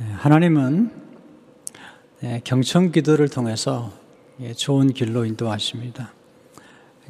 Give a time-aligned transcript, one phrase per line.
[0.00, 0.92] 네, 하나님은
[2.20, 3.92] 네, 경청 기도를 통해서
[4.38, 6.14] 예, 좋은 길로 인도하십니다.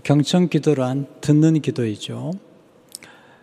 [0.02, 2.32] 경청 기도란 듣는 기도이죠.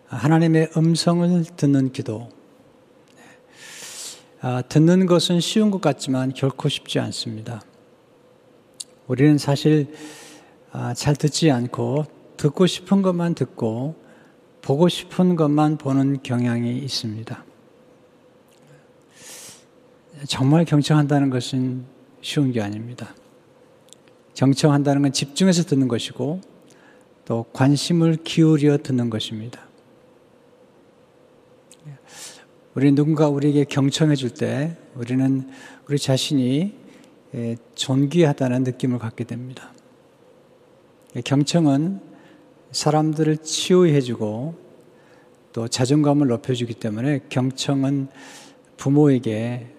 [0.07, 2.29] 하나님의 음성을 듣는 기도.
[3.15, 3.23] 네.
[4.41, 7.61] 아, 듣는 것은 쉬운 것 같지만 결코 쉽지 않습니다.
[9.05, 9.93] 우리는 사실
[10.71, 12.05] 아, 잘 듣지 않고
[12.37, 13.93] 듣고 싶은 것만 듣고
[14.63, 17.45] 보고 싶은 것만 보는 경향이 있습니다.
[20.27, 21.85] 정말 경청한다는 것은
[22.21, 23.13] 쉬운 게 아닙니다.
[24.33, 26.41] 경청한다는 건 집중해서 듣는 것이고
[27.25, 29.61] 또 관심을 기울여 듣는 것입니다.
[32.73, 35.49] 우리 누군가 우리에게 경청해 줄 때 우리는
[35.87, 36.73] 우리 자신이
[37.75, 39.73] 존귀하다는 느낌을 갖게 됩니다.
[41.23, 42.01] 경청은
[42.71, 44.55] 사람들을 치유해 주고
[45.53, 48.09] 또 자존감을 높여주기 때문에 경청은
[48.75, 49.74] 부모에게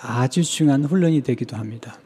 [0.00, 1.98] 아주 중요한 훈련이 되기도 합니다.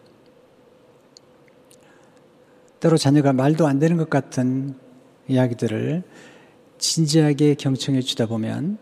[2.79, 4.75] 때로 자녀가 말도 안 되는 것 같은
[5.29, 6.03] 이야기들을
[6.79, 8.79] 진지하게 경청해 주다 보면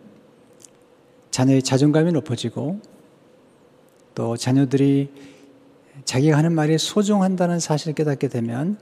[1.31, 2.81] 자녀의 자존감이 높아지고
[4.15, 5.13] 또 자녀들이
[6.05, 8.79] 자기가 하는 말이 소중한다는 사실을 깨닫게 되면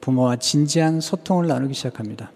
[0.00, 2.32] 부모와 진지한 소통을 나누기 시작합니다.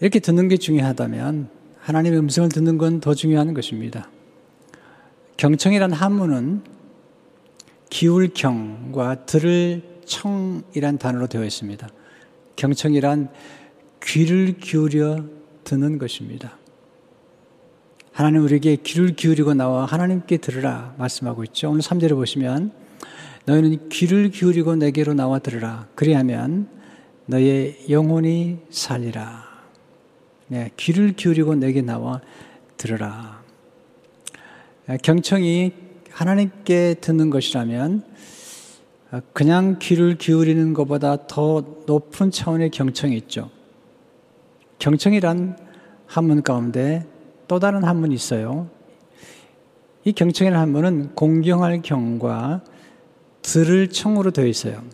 [0.00, 1.48] 이렇게 듣는 게 중요하다면
[1.84, 4.08] 하나님의 음성을 듣는 건 더 중요한 것입니다.
[5.36, 6.62] 경청이란 한문은
[7.90, 11.86] 기울 경과 들을 청이란 단어로 되어 있습니다.
[12.56, 13.28] 경청이란
[14.02, 15.26] 귀를 기울여
[15.64, 16.56] 듣는 것입니다.
[18.12, 21.68] 하나님 우리에게 귀를 기울이고 나와 하나님께 들으라 말씀하고 있죠.
[21.68, 22.72] 오늘 3절을 보시면
[23.44, 25.88] 너희는 귀를 기울이고 내게로 나와 들으라.
[25.94, 26.68] 그리하면
[27.26, 29.43] 너의 영혼이 살리라.
[30.54, 32.20] 네, 귀를 기울이고 내게 나와
[32.76, 33.42] 들으라.
[35.02, 35.72] 경청이
[36.12, 38.04] 하나님께 듣는 것이라면
[39.32, 43.50] 그냥 귀를 기울이는 것보다 더 높은 차원의 경청이 있죠.
[44.78, 45.58] 경청이란
[46.06, 47.04] 한문 가운데
[47.48, 48.70] 또 다른 한문이 있어요.
[50.04, 52.62] 이 경청이라는 한문은 공경할 경과
[53.42, 54.84] 들을 청으로 되어 있어요.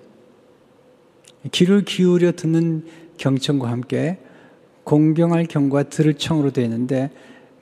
[1.53, 2.87] 귀를 기울여 듣는
[3.19, 4.21] 경청과 함께
[4.91, 7.11] 공경할 경과 들을 청으로 되어 있는데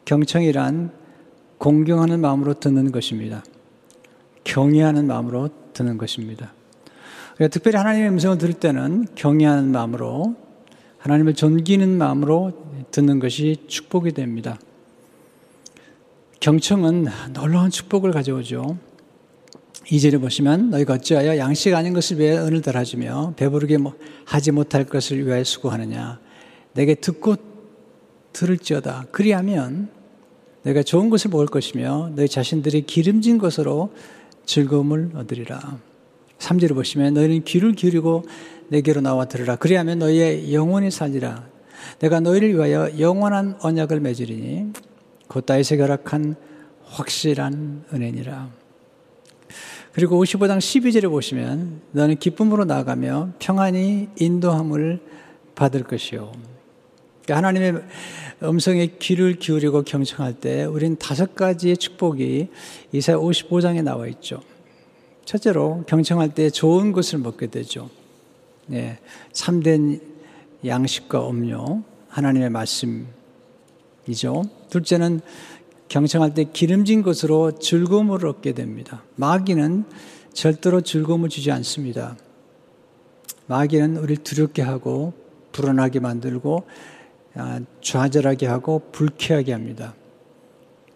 [0.06, 0.90] 경청이란
[1.58, 3.44] 공경하는 마음으로 듣는 것입니다.
[4.44, 6.54] 경외하는 마음으로 듣는 것입니다.
[7.34, 10.36] 그러니까 특별히 하나님의 음성을 들을 때는 경외하는 마음으로
[10.96, 14.58] 하나님을 존귀는 마음으로 듣는 것이 축복이 됩니다.
[16.40, 18.78] 경청은 놀라운 축복을 가져오죠.
[19.90, 23.92] 이절에 보시면 너희가 어찌하여 양식 아닌 것을 위해 은을 달아주며 배부르게 뭐
[24.24, 26.26] 하지 못할 것을 위하여 수고하느냐
[26.78, 27.34] 내게 듣고
[28.32, 29.06] 들을지어다.
[29.10, 29.88] 그리하면
[30.62, 33.92] 내가 좋은 것을 먹을 것이며 너희 자신들이 기름진 것으로
[34.46, 35.80] 즐거움을 얻으리라.
[36.38, 38.22] 3절을 보시면 너희는 귀를 기울이고
[38.68, 39.56] 내게로 나와 들으라.
[39.56, 41.48] 그리하면 너희의 영혼이 살리라.
[41.98, 44.72] 내가 너희를 위하여 영원한 언약을 맺으리니
[45.26, 46.36] 곧 다윗에 결락한
[46.84, 48.50] 확실한 은혜니라.
[49.94, 55.00] 그리고 55장 12절에 보시면 너는 기쁨으로 나가며 평안히 인도함을
[55.56, 56.57] 받을 것이요.
[57.28, 57.82] 그러니까 하나님의
[58.42, 62.48] 음성에 귀를 기울이고 경청할 때 우리는 다섯 가지의 축복이
[62.92, 64.40] 이사야 55장에 나와 있죠.
[65.26, 67.90] 첫째로 경청할 때 좋은 것을 먹게 되죠.
[68.66, 68.98] 네,
[69.32, 70.00] 참된
[70.64, 73.06] 양식과 음료, 하나님의 말씀이죠.
[74.70, 75.20] 둘째는
[75.88, 79.02] 경청할 때 기름진 것으로 즐거움을 얻게 됩니다.
[79.16, 79.84] 마귀는
[80.32, 82.16] 절대로 즐거움을 주지 않습니다.
[83.48, 85.12] 마귀는 우리를 두렵게 하고
[85.52, 86.97] 불안하게 만들고 아,
[87.80, 89.94] 좌절하게 하고 불쾌하게 합니다.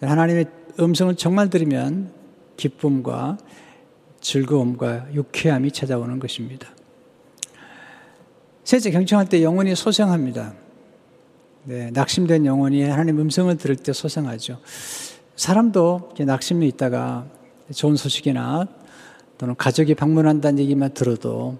[0.01, 0.47] 하나님의
[0.81, 2.13] 음성을 정말 들으면
[2.57, 3.39] 기쁨과
[4.21, 6.69] 즐거움과 유쾌함이 찾아오는 것입니다.
[8.65, 10.55] 셋째, 경청할 때 영혼이 소생합니다.
[11.65, 14.61] 네, 낙심된 영혼이 하나님 음성을 들을 때 소생하죠.
[15.37, 17.27] 사람도 낙심이 있다가
[17.75, 18.67] 좋은 소식이나
[19.39, 21.59] 또는 가족이 방문한다는 얘기만 들어도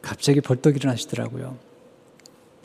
[0.00, 1.71] 갑자기 벌떡 일어나시더라고요.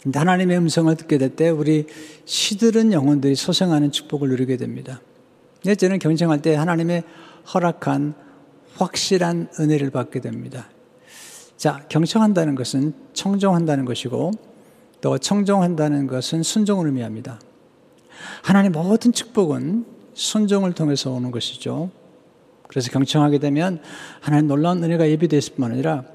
[0.07, 1.85] 근데 하나님의 음성을 듣게 될 때 우리
[2.23, 5.01] 시들은 영혼들이 소생하는 축복을 누리게 됩니다.
[5.65, 7.03] 넷째는 경쟁할 때 하나님의
[7.53, 8.13] 허락한
[8.77, 10.69] 확실한 은혜를 받게 됩니다.
[11.57, 14.31] 자, 경청한다는 것은 청정한다는 것이고
[15.01, 17.41] 또 청종한다는 것은 순종을 의미합니다.
[18.43, 21.91] 하나님 모든 축복은 순종을 통해서 오는 것이죠.
[22.69, 23.81] 그래서 경청하게 되면
[24.21, 26.05] 하나님 놀라운 은혜가 예비되을 뿐만 아니라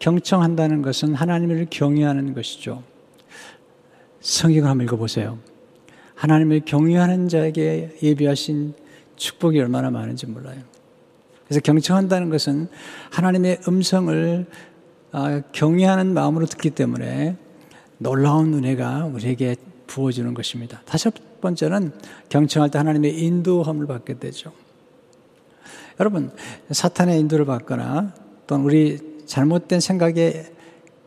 [0.00, 2.82] 경청한다는 것은 하나님을 경외하는 것이죠.
[4.26, 5.38] 성경을 한번 읽어보세요.
[6.16, 8.74] 하나님을 경외하는 자에게 예비하신
[9.14, 10.62] 축복이 얼마나 많은지 몰라요.
[11.44, 12.66] 그래서 경청한다는 것은
[13.12, 14.46] 하나님의 음성을
[15.12, 17.36] 아, 경외하는 마음으로 듣기 때문에
[17.98, 19.54] 놀라운 은혜가 우리에게
[19.86, 20.82] 부어주는 것입니다.
[20.86, 21.92] 다섯 번째는
[22.28, 24.52] 경청할 때 하나님의 인도함을 받게 되죠.
[26.00, 26.32] 여러분,
[26.72, 28.12] 사탄의 인도를 받거나
[28.48, 30.55] 또는 우리 잘못된 생각에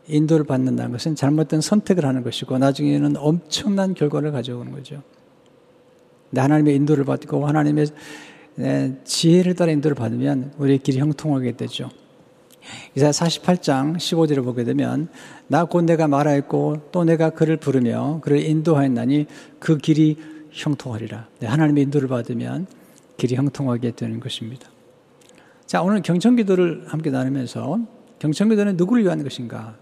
[0.08, 5.02] 인도를 받는다는 것은 잘못된 선택을 하는 것이고 나중에는 엄청난 결과를 가져오는 거죠.
[6.34, 7.86] 하나님의 인도를 받고 하나님의
[9.04, 11.90] 지혜를 따라 인도를 받으면 우리의 길이 형통하게 되죠.
[12.94, 15.08] 이사 48장 15절을 보게 되면
[15.46, 19.26] 나 곧 내가 말하였고 또 내가 그를 부르며 그를 인도하였나니
[19.58, 20.16] 그 길이
[20.50, 21.28] 형통하리라.
[21.40, 22.66] 네, 하나님의 인도를 받으면
[23.16, 24.68] 길이 형통하게 되는 것입니다.
[25.66, 27.78] 자, 오늘 경청기도를 함께 나누면서
[28.20, 29.76] 경청기도는 누구를 위한 것인가?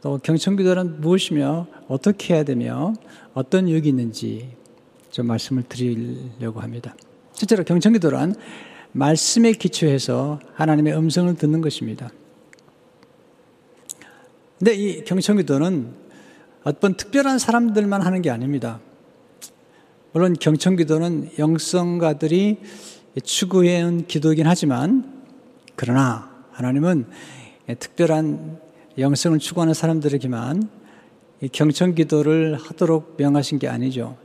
[0.00, 2.94] 또 경청기도는 무엇이며 어떻게 해야 되며
[3.34, 4.50] 어떤 유익이 있는지
[5.10, 6.96] 좀 말씀을 드리려고 합니다.
[7.32, 8.34] 실제로 경청기도란
[8.92, 12.10] 말씀에 기초해서 하나님의 음성을 듣는 것입니다.
[14.58, 15.92] 근데 이 경청기도는
[16.64, 18.80] 어떤 특별한 사람들만 하는 게 아닙니다.
[20.12, 22.60] 물론 경청기도는 영성가들이
[23.22, 25.22] 추구해온 기도이긴 하지만
[25.76, 27.06] 그러나 하나님은
[27.66, 28.60] 특별한
[28.98, 30.68] 영성을 추구하는 사람들에게만
[31.52, 34.16] 경청 기도를 하도록 명하신 게 아니죠.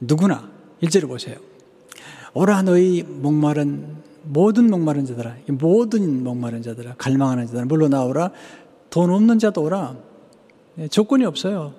[0.00, 0.50] 누구나
[0.80, 1.36] 일제를 보세요.
[2.34, 8.30] 오라 너희 목마른 모든 목마른 자들아, 모든 목마른 자들아, 갈망하는 자들아, 물로 나오라.
[8.90, 9.96] 돈 없는 자도 오라.
[10.78, 11.74] 예, 조건이 없어요.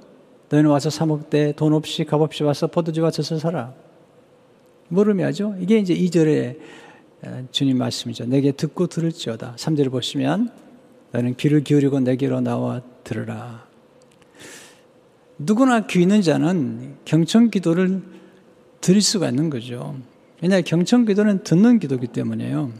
[0.49, 3.73] 너희는 와서 사 먹되 돈 없이 값 없이 와서 포도주 밭에서 살아.
[4.87, 5.55] 뭘 의미하죠?
[5.59, 6.57] 이게 이제 2절에
[7.51, 8.25] 주님 말씀이죠.
[8.25, 9.55] 내게 듣고 들을지어다.
[9.57, 10.49] 3절을 보시면
[11.11, 13.65] 너는 귀를 기울이고 내게로 나와 들으라.
[15.37, 18.01] 누구나 귀 있는 자는 경청 기도를
[18.81, 19.95] 드릴 수가 있는 거죠.
[20.41, 22.71] 왜냐 경청 기도는 듣는 기도기 때문에요.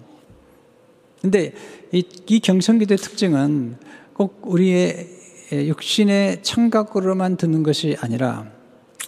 [1.21, 1.53] 근데
[1.91, 3.77] 이, 이 경청 기도의 특징은
[4.13, 5.07] 꼭 우리의
[5.51, 8.51] 육신의 청각으로만 듣는 것이 아니라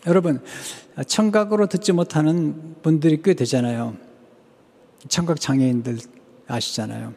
[0.07, 0.42] 여러분
[1.06, 3.98] 청각으로 듣지 못하는 분들이 꽤 되잖아요.
[5.07, 5.98] 청각 장애인들
[6.48, 7.13] 아시잖아요.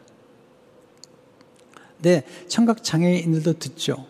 [2.03, 4.05] 네, 청각 장애인들도 듣죠.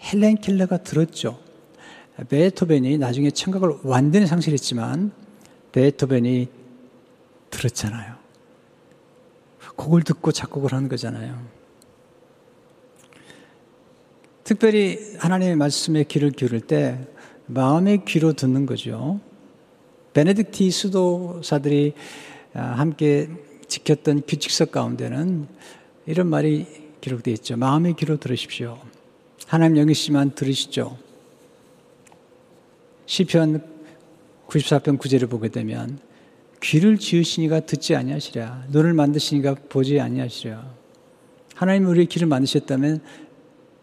[0.00, 1.38] 헬렌 킬러가 들었죠.
[2.28, 5.12] 베토벤이 나중에 청각을 완전히 상실했지만
[5.72, 6.48] 베토벤이
[7.50, 8.16] 들었잖아요.
[9.76, 11.40] 곡을 듣고 작곡을 하는 거잖아요.
[14.44, 16.98] 특별히 하나님의 말씀에 귀를 기울일 때
[17.46, 19.20] 마음의 귀로 듣는 거죠.
[20.12, 21.94] 베네딕티 수도사들이
[22.52, 23.30] 아, 함께
[23.68, 25.48] 지켰던 규칙서 가운데는
[26.06, 27.56] 이런 말이 기록되어 있죠.
[27.56, 28.78] 마음의 귀로 들으십시오.
[29.46, 30.98] 하나님 영이시만 들으시죠.
[33.06, 33.64] 시편
[34.48, 36.00] 94편 9절을 보게 되면
[36.60, 38.66] 귀를 지으시니가 듣지 아니하시랴.
[38.70, 40.74] 눈을 만드시니가 보지 아니하시랴.
[41.54, 43.00] 하나님이 우리의 귀를 만드셨다면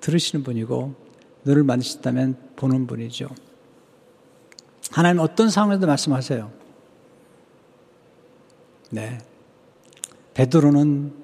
[0.02, 0.94] 들으시는 분이고
[1.46, 3.30] 눈을 만드셨다면 보는 분이죠.
[4.92, 6.52] 하나님 어떤 상황에도 말씀하세요.
[8.92, 9.18] 네.
[10.34, 11.23] 베드로는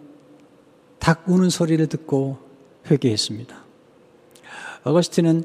[1.00, 2.38] 닭 우는 소리를 듣고
[2.90, 3.64] 회개했습니다.
[4.84, 5.44] 어거스틴은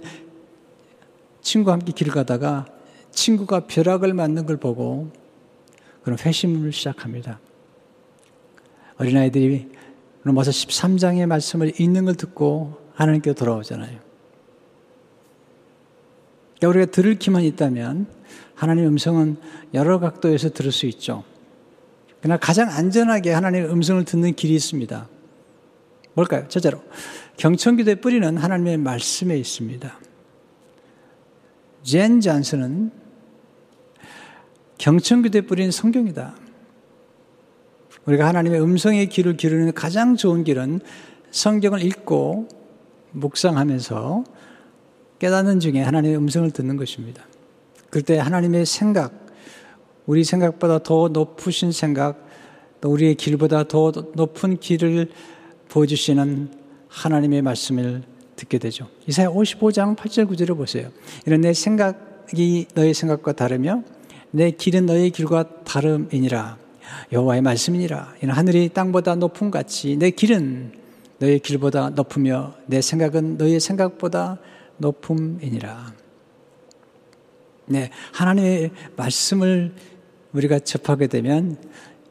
[1.40, 2.66] 친구와 함께 길을 가다가
[3.10, 5.10] 친구가 벼락을 맞는 걸 보고
[6.02, 7.40] 그런 회심을 시작합니다.
[8.96, 9.68] 어린아이들이
[10.22, 13.98] 로마서 13장의 말씀을 읽는 걸 듣고 하나님께 돌아오잖아요.
[16.58, 18.06] 그러니까 우리가 들을 기만 있다면
[18.54, 19.36] 하나님의 음성은
[19.74, 21.24] 여러 각도에서 들을 수 있죠.
[22.20, 25.08] 그러나 가장 안전하게 하나님의 음성을 듣는 길이 있습니다.
[26.14, 26.46] 뭘까요?
[26.48, 26.82] 첫째로
[27.36, 29.98] 경청기도의 뿌리는 하나님의 말씀에 있습니다.
[31.82, 32.90] 젠 잔스는
[34.78, 36.34] 경청기도의 뿌리는 성경이다.
[38.06, 40.80] 우리가 하나님의 음성의 귀를 기르는 가장 좋은 길은
[41.30, 42.48] 성경을 읽고
[43.12, 44.24] 묵상하면서
[45.18, 47.24] 깨닫는 중에 하나님의 음성을 듣는 것입니다.
[47.90, 49.26] 그때 하나님의 생각,
[50.06, 52.26] 우리 생각보다 더 높으신 생각,
[52.80, 55.08] 또 우리의 길보다 더 높은 길을
[55.74, 56.50] 보여주시는
[56.88, 58.04] 하나님의 말씀을
[58.36, 58.88] 듣게 되죠.
[59.08, 60.90] 이사야 55장 8절 9절을 보세요.
[61.26, 63.82] 이런 내 생각이 너의 생각과 다르며
[64.30, 66.58] 내 길은 너의 길과 다름이니라.
[67.12, 68.14] 여호와의 말씀이니라.
[68.22, 70.72] 이는 하늘이 땅보다 높음 같이 내 길은
[71.18, 74.38] 너의 길보다 높으며 내 생각은 너의 생각보다
[74.76, 75.92] 높음이니라.
[77.66, 79.74] 네, 하나님의 말씀을
[80.32, 81.56] 우리가 접하게 되면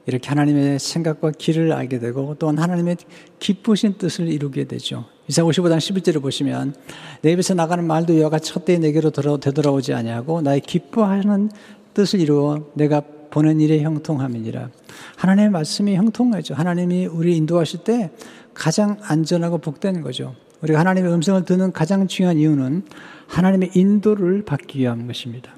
[0.06, 2.98] 이렇게 하나님의 생각과 길을 알게 되고 또한 하나님의
[3.40, 5.06] 기쁘신 뜻을 이루게 되죠.
[5.28, 6.76] 이사 55장 11절을 보시면
[7.22, 11.50] 내 입에서 나가는 말도 여가 첫때 내게로 되돌아오지 아니하고 나의 기뻐하는
[11.94, 14.70] 뜻을 이루어 내가 보낸 일에 형통함이니라.
[15.16, 16.54] 하나님의 말씀이 형통하죠.
[16.54, 18.12] 하나님이 우리 인도하실 때
[18.54, 20.36] 가장 안전하고 복된 거죠.
[20.62, 22.84] 우리가 하나님의 음성을 듣는 가장 중요한 이유는
[23.28, 25.52] 하나님의 인도를 받기 위한 것입니다.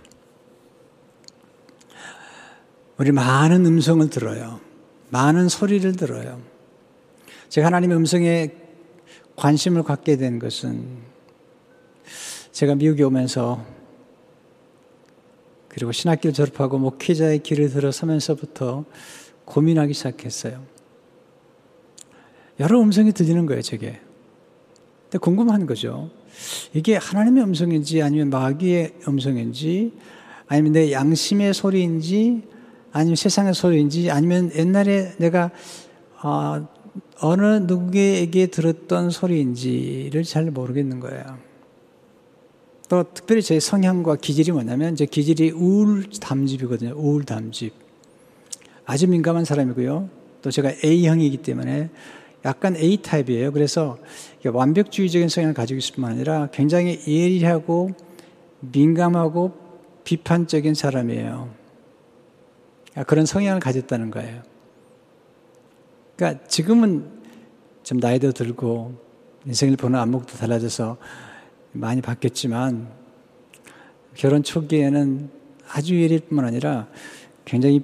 [2.97, 4.61] 우리 많은 음성을 들어요.
[5.09, 6.41] 많은 소리를 들어요.
[7.49, 8.51] 제가 하나님의 음성에
[9.35, 10.85] 관심을 갖게 된 것은
[12.53, 13.65] 제가 미국에 오면서
[15.67, 18.85] 그리고 신학교를 졸업하고 목회자의 길을 들어서면서부터
[19.43, 20.63] 고민하기 시작했어요.
[22.61, 23.99] 여러 음성이 들리는 거예요, 제게.
[25.03, 26.09] 근데 궁금한 거죠.
[26.73, 29.91] 이게 하나님의 음성인지 아니면 마귀의 음성인지
[30.47, 32.54] 아니면 내 양심의 소리인지
[32.95, 35.51] 아니면 세상의 소리인지 아니면 옛날에 내가
[36.23, 36.65] 어,
[37.19, 41.25] 어느 누구에게 들었던 소리인지를 잘 모르겠는 거예요.
[42.87, 46.93] 또 특별히 제 성향과 기질이 뭐냐면 제 기질이 우울 담집이거든요.
[46.95, 47.73] 우울 담집.
[48.85, 50.09] 아주 민감한 사람이고요.
[50.41, 51.89] 또 제가 A형이기 때문에
[52.45, 53.51] 약간 A 타입이에요.
[53.51, 53.97] 그래서
[54.45, 57.91] 완벽주의적인 성향을 가지고 있을 뿐만 아니라 굉장히 예리하고
[58.61, 59.51] 민감하고
[60.05, 61.64] 비판적인 사람이에요.
[62.95, 64.41] 아, 그런 성향을 가졌다는 거예요.
[66.15, 67.09] 그러니까 지금은
[67.83, 68.95] 좀 나이도 들고
[69.45, 70.97] 인생을 보는 안목도 달라져서
[71.73, 72.87] 많이 바뀌었지만
[74.15, 75.29] 결혼 초기에는
[75.67, 76.87] 아주 예릴 뿐만 아니라
[77.43, 77.83] 굉장히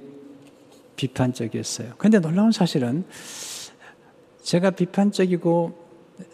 [0.96, 1.92] 비판적이었어요.
[1.98, 3.04] 그런데 놀라운 사실은
[4.42, 5.78] 제가 비판적이고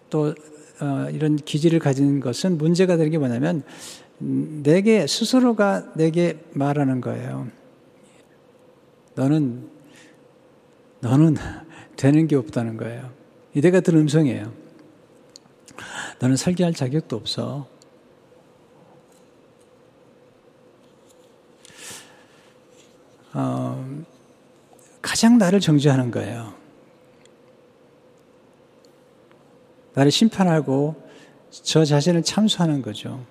[0.09, 0.35] 또
[0.81, 3.65] 어, 이런 기질을 가진 것은 문제가 되는 게 뭐냐면
[4.19, 7.49] 내게 스스로가 내게 말하는 거예요.
[9.19, 9.69] 너는,
[11.01, 11.37] 너는
[11.97, 13.11] 되는 게 없다는 거예요.
[13.53, 14.53] 이대 같은 음성이에요.
[16.21, 17.67] 너는 설계할 자격도 없어.
[23.35, 24.05] 어,
[25.03, 26.55] 가장 나를 정죄하는 거예요.
[29.95, 30.95] 나를 심판하고
[31.51, 33.25] 저 자신을 참수하는 거죠.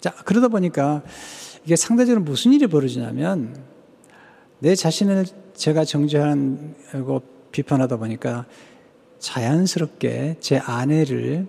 [0.00, 1.02] 자, 그러다 보니까
[1.66, 3.77] 이게 상대적으로 무슨 일이 벌어지냐면
[4.60, 7.22] 내 자신을 제가 정죄하고
[7.52, 8.46] 비판하다 보니까
[9.18, 11.46] 자연스럽게 제 아내를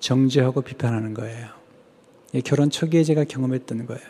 [0.00, 1.48] 정죄하고 비판하는 거예요.
[2.44, 4.02] 결혼 초기에 제가 경험했던 거예요.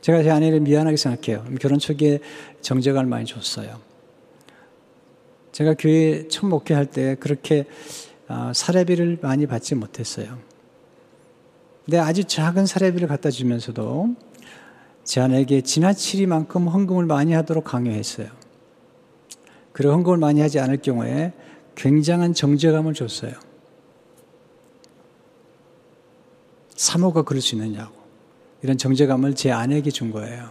[0.00, 1.44] 제가 제 아내를 미안하게 생각해요.
[1.60, 2.18] 결혼 초기에
[2.60, 3.80] 정죄감을 많이 줬어요.
[5.52, 7.66] 제가 교회 첫 목회할 때 그렇게
[8.26, 10.38] 아, 사례비를 많이 받지 못했어요.
[11.84, 14.14] 근데 아주 작은 사례비를 갖다 주면서도
[15.04, 18.28] 제 아내에게 지나치리만큼 헌금을 많이 하도록 강요했어요.
[19.72, 21.32] 그리고 헌금을 많이 하지 않을 경우에
[21.74, 23.32] 굉장한 정죄감을 줬어요.
[26.76, 27.94] 사모가 그럴 수 있느냐고.
[28.62, 30.50] 이런 정죄감을 제 아내에게 준 거예요.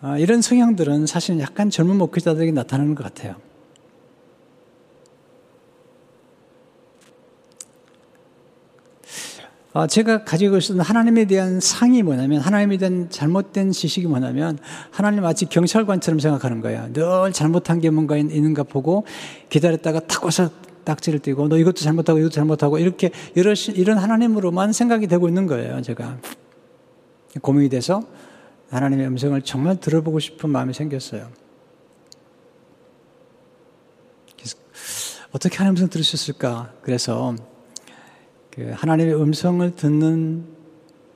[0.00, 3.36] 아, 이런 성향들은 사실 약간 젊은 목회자들에게 나타나는 것 같아요.
[9.74, 14.56] 어, 제가 가지고 있는 하나님에 대한 상이 뭐냐면 하나님에 대한 잘못된 지식이 뭐냐면
[14.92, 16.88] 하나님 마치 경찰관처럼 생각하는 거야.
[16.92, 19.04] 늘 잘못한 게 뭔가 있는가 보고
[19.48, 20.48] 기다렸다가 탁 와서
[20.84, 25.82] 딱지를 띄고 너 이것도 잘못하고 이것도 잘못하고 이렇게 이런 하나님으로만 생각이 되고 있는 거예요.
[25.82, 26.18] 제가
[27.42, 28.04] 고민이 돼서
[28.70, 31.28] 하나님의 음성을 정말 들어보고 싶은 마음이 생겼어요.
[35.32, 36.74] 어떻게 하나님 음성 들으셨을까?
[36.80, 37.53] 그래서 그
[38.62, 40.44] 하나님의 음성을 듣는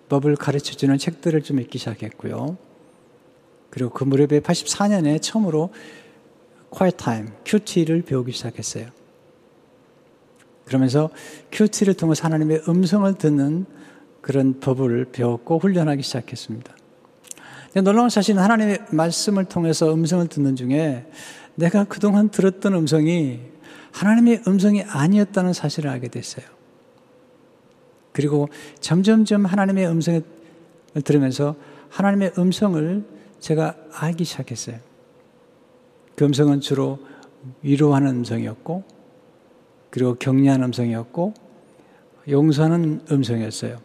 [0.09, 2.57] 법을 가르쳐 주는 책들을 좀 읽기 시작했고요.
[3.71, 5.71] 그리고 그 무렵에 84년에 처음으로
[6.71, 8.87] quiet time, QT를 배우기 시작했어요.
[10.65, 11.11] 그러면서
[11.51, 13.67] QT를 통해서 하나님의 음성을 듣는
[14.21, 16.75] 그런 법을 배웠고 훈련하기 시작했습니다.
[17.85, 21.07] 놀라운 사실은 하나님의 말씀을 통해서 음성을 듣는 중에
[21.55, 23.41] 내가 그동안 들었던 음성이
[23.93, 26.58] 하나님의 음성이 아니었다는 사실을 알게 됐어요.
[28.19, 28.49] 그리고
[28.81, 30.21] 점점점 하나님의 음성을
[31.05, 31.55] 들으면서
[31.89, 33.05] 하나님의 음성을
[33.39, 34.81] 제가 알기 시작했어요.
[36.17, 36.99] 그 음성은 주로
[37.63, 38.83] 위로하는 음성이었고,
[39.91, 41.33] 그리고 격려하는 음성이었고,
[42.29, 43.79] 용서하는 음성이었어요.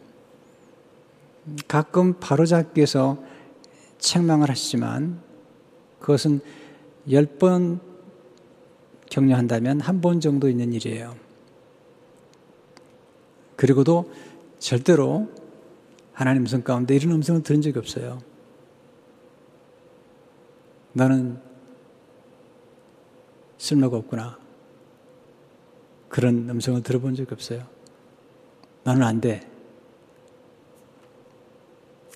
[1.68, 3.16] 가끔 바로잡기 위해서
[3.98, 5.20] 책망을 하시지만,
[6.00, 6.40] 그것은
[7.08, 7.78] 열 번
[9.10, 11.14] 격려한다면 한 번 정도 있는 일이에요.
[13.64, 14.12] 그리고도
[14.58, 15.26] 절대로
[16.12, 18.20] 하나님 음성 가운데 이런 음성을 들은 적이 없어요.
[20.92, 21.40] 나는
[23.56, 24.38] 쓸모가 없구나.
[26.10, 27.66] 그런 음성을 들어본 적이 없어요.
[28.82, 29.50] 나는 안 돼.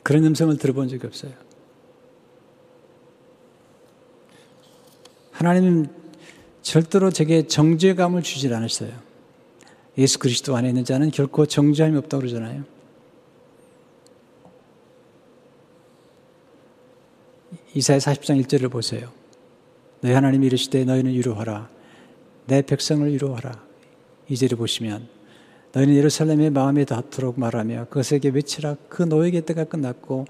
[0.02, 1.32] 그런 음성을 들어본 적이 없어요.
[5.30, 5.90] 하나님은
[6.60, 9.07] 절대로 제게 정죄감을 주질 않았어요.
[9.98, 12.64] 예수 그리스도 안에 있는 자는 결코 정죄함이 없다고 그러잖아요.
[17.74, 19.10] 이사야 40장 1절을 보세요.
[20.00, 21.68] 너희 하나님 이르시되 너희는 위로하라.
[22.46, 23.60] 내 백성을 위로하라.
[24.28, 25.08] 이 절을 보시면
[25.72, 28.76] 너희는 예루살렘의 마음에 닿도록 말하며 그것에게 외치라.
[28.88, 30.26] 그 노예의 때가 끝났고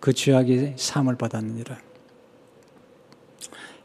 [0.00, 1.78] 그 죄악이 사함을 받았느니라.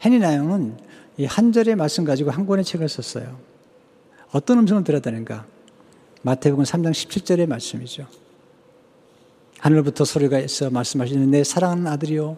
[0.03, 0.77] 헤니나영은
[1.19, 3.39] 이 한 절의 말씀 가지고 한 권의 책을 썼어요.
[4.31, 5.45] 어떤 음성을 들었다는가?
[6.23, 8.07] 마태복음 3장 17절의 말씀이죠.
[9.59, 12.37] 하늘부터 소리가 있어 말씀하시는 내 사랑하는 아들이요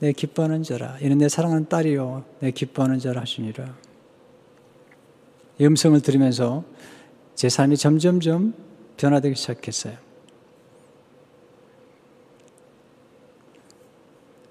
[0.00, 3.74] 내 기뻐하는 자라 이는 내 사랑하는 딸이요 내 기뻐하는 자라 하시니라.
[5.58, 6.64] 이 음성을 들으면서
[7.34, 8.54] 제 삶이 점점점
[8.96, 9.96] 변화되기 시작했어요.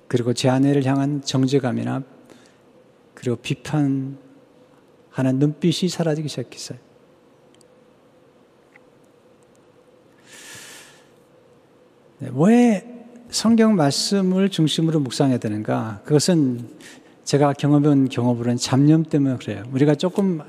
[0.07, 2.01] 그리고 제 아내를 향한 정죄감이나
[3.13, 4.17] 그리고 비판
[5.17, 6.77] 하는 눈빛이 사라지기 시작했어요.
[12.19, 16.01] 네, 왜 성경 말씀을 중심으로 묵상해야 되는가?
[16.05, 16.69] 그것은
[17.23, 19.63] 제가 경험해본 경험으로는 잡념 때문에 그래요.
[19.71, 20.41] 우리가 조금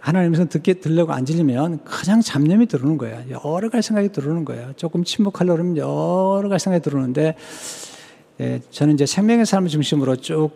[0.00, 3.24] 하나님 성 듣게 들려고 앉으려면 그냥 잡념이 들어오는 거예요.
[3.30, 4.72] 여러 가지 생각이 들어오는 거예요.
[4.76, 7.36] 조금 침묵하려고 하면 여러 가지 생각이 들어오는데,
[8.40, 10.50] 예, 저는 이제 생명의 삶을 중심으로 쭉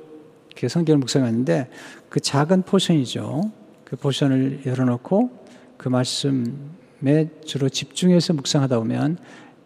[0.67, 1.71] 성경을 묵상했는데,
[2.09, 3.58] 그 작은 포션이죠.
[3.89, 5.31] 그 포션을 열어놓고
[5.79, 9.17] 그 말씀에 주로 집중해서 묵상하다 보면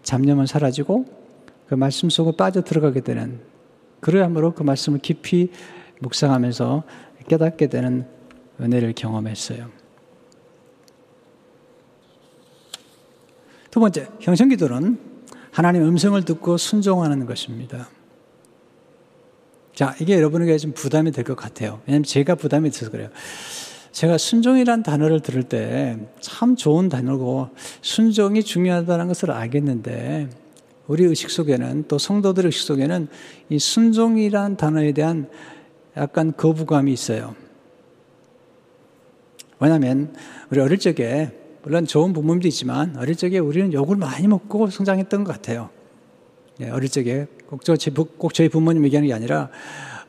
[0.04, 1.06] 잡념은 사라지고
[1.66, 3.40] 그 말씀 속에 빠져 들어가게 되는,
[3.98, 5.50] 그러함으로 그 말씀을 깊이
[6.00, 6.84] 묵상하면서
[7.28, 8.06] 깨닫게 되는
[8.60, 9.68] 은혜를 경험했어요.
[13.72, 15.00] 두 번째, 형성기도는
[15.50, 17.88] 하나님 음성을 듣고 순종하는 것입니다.
[19.74, 21.80] 자, 이게 여러분에게 좀 부담이 될 것 같아요.
[21.86, 23.08] 왜냐하면 제가 부담이 돼서 그래요.
[23.92, 25.96] 제가 순종이란 단어를 들을 때
[26.42, 27.50] 참 좋은 단어고
[27.82, 30.30] 순종이 중요하다는 것을 알겠는데
[30.86, 33.08] 우리 의식 속에는 또 성도들의 의식 속에는
[33.50, 35.28] 이 순종이란 단어에 대한
[35.96, 37.34] 약간 거부감이 있어요.
[39.60, 40.14] 왜냐하면
[40.50, 41.30] 우리 어릴 적에
[41.62, 45.70] 물론 좋은 부모님도 있지만 어릴 적에 우리는 욕을 많이 먹고 성장했던 것 같아요.
[46.60, 47.62] 예, 어릴 적에 꼭,
[48.34, 49.50] 저희 부모님 얘기하는 게 아니라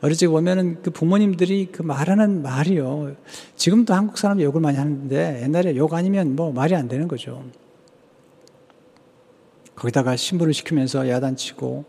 [0.04, 3.16] 어릴 적에 보면은 그 부모님들이 그 말하는 말이요.
[3.56, 7.42] 지금도 한국 사람 욕을 많이 하는데 옛날에 욕 아니면 뭐 말이 안 되는 거죠.
[9.74, 11.86] 거기다가 신부를 시키면서 야단치고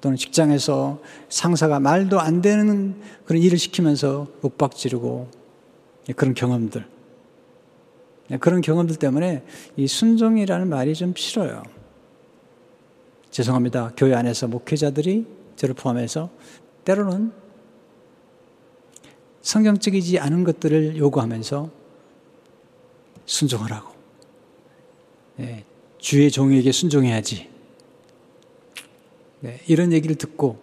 [0.00, 5.28] 또는 직장에서 상사가 말도 안 되는 그런 일을 시키면서 윽박 지르고
[6.10, 6.86] 예, 그런 경험들.
[8.30, 9.42] 예, 그런 경험들 때문에
[9.76, 11.64] 이 순종이라는 말이 좀 싫어요.
[13.32, 13.94] 죄송합니다.
[13.96, 15.26] 교회 안에서 목회자들이
[15.56, 16.30] 저를 포함해서
[16.84, 17.32] 때로는
[19.42, 21.70] 성경적이지 않은 것들을 요구하면서
[23.26, 23.92] 순종하라고.
[25.36, 25.64] 네,
[25.98, 27.50] 주의 종에게 순종해야지.
[29.40, 30.60] 네, 이런 얘기를 듣고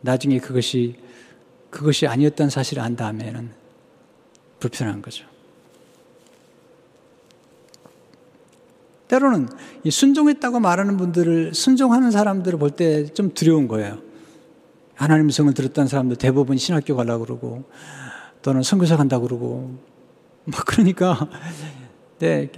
[0.00, 0.96] 나중에 그것이
[1.70, 3.50] 그것이 아니었던 사실을 안 다음에는
[4.60, 5.26] 불편한 거죠.
[9.08, 9.48] 때로는
[9.84, 14.05] 이 순종했다고 말하는 분들을 순종하는 사람들을 볼 때 좀 두려운 거예요.
[14.96, 17.64] 하나님 성을 들었다는 사람들 대부분 신학교 가려고 그러고
[18.42, 19.78] 또는 선교사 간다고 그러고
[20.44, 21.28] 막 그러니까
[22.18, 22.50] 네,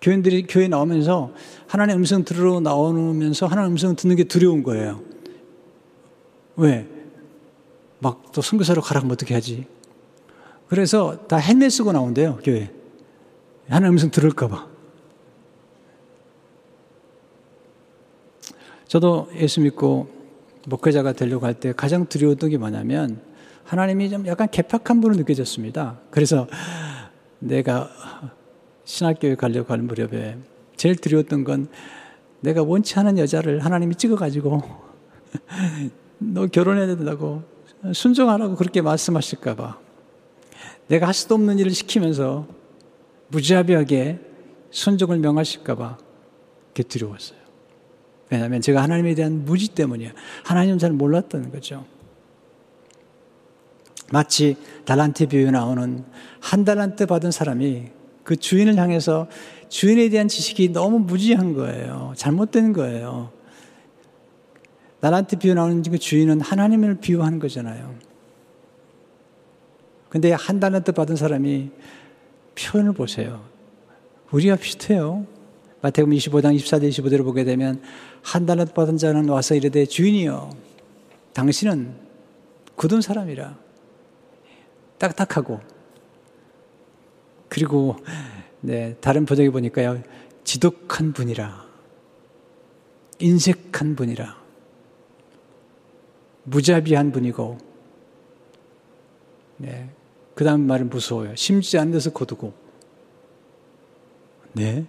[0.00, 1.32] 교인들이 교회 나오면서
[1.66, 5.02] 하나님 음성 들으러 나오면서 하나님 음성 듣는 게 두려운 거예요.
[6.56, 6.88] 왜?
[7.98, 9.66] 막 또 선교사로 가라면 어떻게 하지?
[10.68, 12.70] 그래서 다 헬멧 쓰고 나온대요, 교회.
[13.68, 14.68] 하나님 음성 들을까 봐.
[18.86, 20.15] 저도 예수 믿고
[20.66, 23.20] 목회자가 되려고 할 때 가장 두려웠던 게 뭐냐면
[23.64, 25.98] 하나님이 좀 약간 개팍한 분을 느껴졌습니다.
[26.10, 26.46] 그래서
[27.38, 27.90] 내가
[28.84, 30.38] 신학교에 가려고 하는 무렵에
[30.76, 31.68] 제일 두려웠던 건
[32.40, 34.62] 내가 원치 않은 여자를 하나님이 찍어가지고
[36.18, 37.42] 너 결혼해야 된다고
[37.92, 39.78] 순종하라고 그렇게 말씀하실까봐
[40.88, 42.46] 내가 할 수도 없는 일을 시키면서
[43.28, 44.20] 무자비하게
[44.70, 45.98] 순종을 명하실까봐
[46.68, 47.45] 그게 두려웠어요.
[48.30, 50.12] 왜냐하면 제가 하나님에 대한 무지 때문이에요.
[50.44, 51.84] 하나님 잘 몰랐다는 거죠.
[54.12, 56.04] 마치 달란트 비유에 나오는
[56.40, 57.86] 한 달란트 받은 사람이
[58.22, 59.28] 그 주인을 향해서
[59.68, 62.12] 주인에 대한 지식이 너무 무지한 거예요.
[62.16, 63.30] 잘못된 거예요.
[65.00, 67.94] 나한테 비유 나오는 그 주인은 하나님을 비유하는 거잖아요.
[70.08, 71.70] 근데 한 달란트 받은 사람이
[72.58, 73.44] 표현을 보세요.
[74.30, 75.26] 우리가 비슷해요.
[75.82, 77.82] 마태복음 25장 24절 25절을 보게 되면
[78.22, 80.50] 한 달란트 받은 자는 와서 이르되 주인이여
[81.32, 81.94] 당신은
[82.76, 83.58] 굳은 사람이라.
[84.98, 85.60] 딱딱하고.
[87.48, 87.96] 그리고
[88.60, 90.02] 네, 다른 번역에 보니까요
[90.44, 91.66] 지독한 분이라.
[93.18, 94.36] 인색한 분이라.
[96.44, 97.58] 무자비한 분이고.
[99.58, 99.90] 네,
[100.34, 101.34] 그 다음 말은 무서워요.
[101.34, 102.52] 심지 않는 데서 거두고,
[104.52, 104.84] 네.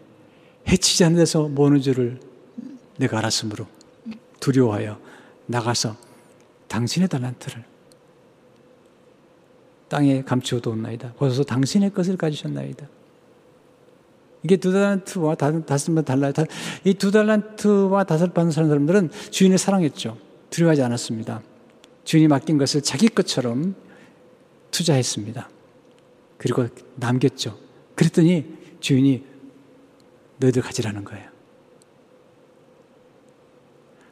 [0.68, 2.20] 해치지 않는 데서 모는 줄을
[2.98, 3.68] 내가 알았으므로
[4.40, 5.00] 두려워하여
[5.46, 5.96] 나가서
[6.68, 7.64] 당신의 달란트를
[9.88, 11.14] 땅에 감추어두었나이다.
[11.14, 12.88] 거기서 당신의 것을 가지셨나이다.
[14.44, 16.34] 이게 두 달란트와 다섯만 달라요.
[16.84, 20.18] 이두 달란트와 다섯 받은 사람들은 주인을 사랑했죠.
[20.50, 21.42] 두려워하지 않았습니다.
[22.04, 23.76] 주인이 맡긴 것을 자기 것처럼
[24.72, 25.50] 투자했습니다.
[26.38, 27.58] 그리고 남겼죠.
[27.96, 29.26] 그랬더니 주인이
[30.38, 31.30] 너희들 가지라는 거예요.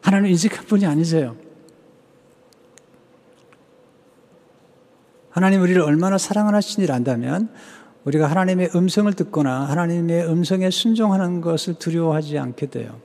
[0.02, 1.36] 하나님 인식한 분이 아니세요.
[5.30, 7.50] 하나님 우리를 얼마나 사랑하시는지를 안다면
[8.06, 13.02] 우리가 하나님의 음성을 듣거나 하나님의 음성에 순종하는 것을 두려워하지 않게 돼요.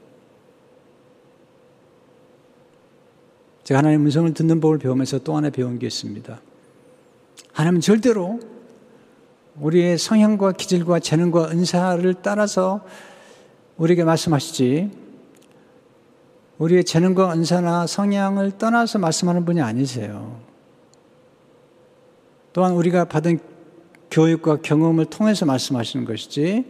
[3.64, 6.40] 제가 하나님의 음성을 듣는 법을 배우면서 또 하나 배운 게 있습니다.
[7.52, 8.40] 하나님은 절대로
[9.58, 12.84] 우리의 성향과 기질과 재능과 은사를 따라서
[13.80, 14.90] 우리에게 말씀하시지
[16.58, 20.38] 우리의 재능과 은사나 성향을 떠나서 말씀하는 분이 아니세요.
[22.52, 23.38] 또한 우리가 받은
[24.10, 26.66] 교육과 경험을 통해서 말씀하시는 것이지,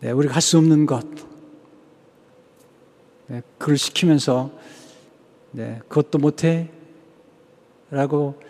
[0.00, 1.06] 네, 우리가 할 수 없는 것,
[3.28, 4.50] 네, 그걸 시키면서,
[5.52, 6.70] 네, 그것도 못해?
[7.90, 8.40] 라고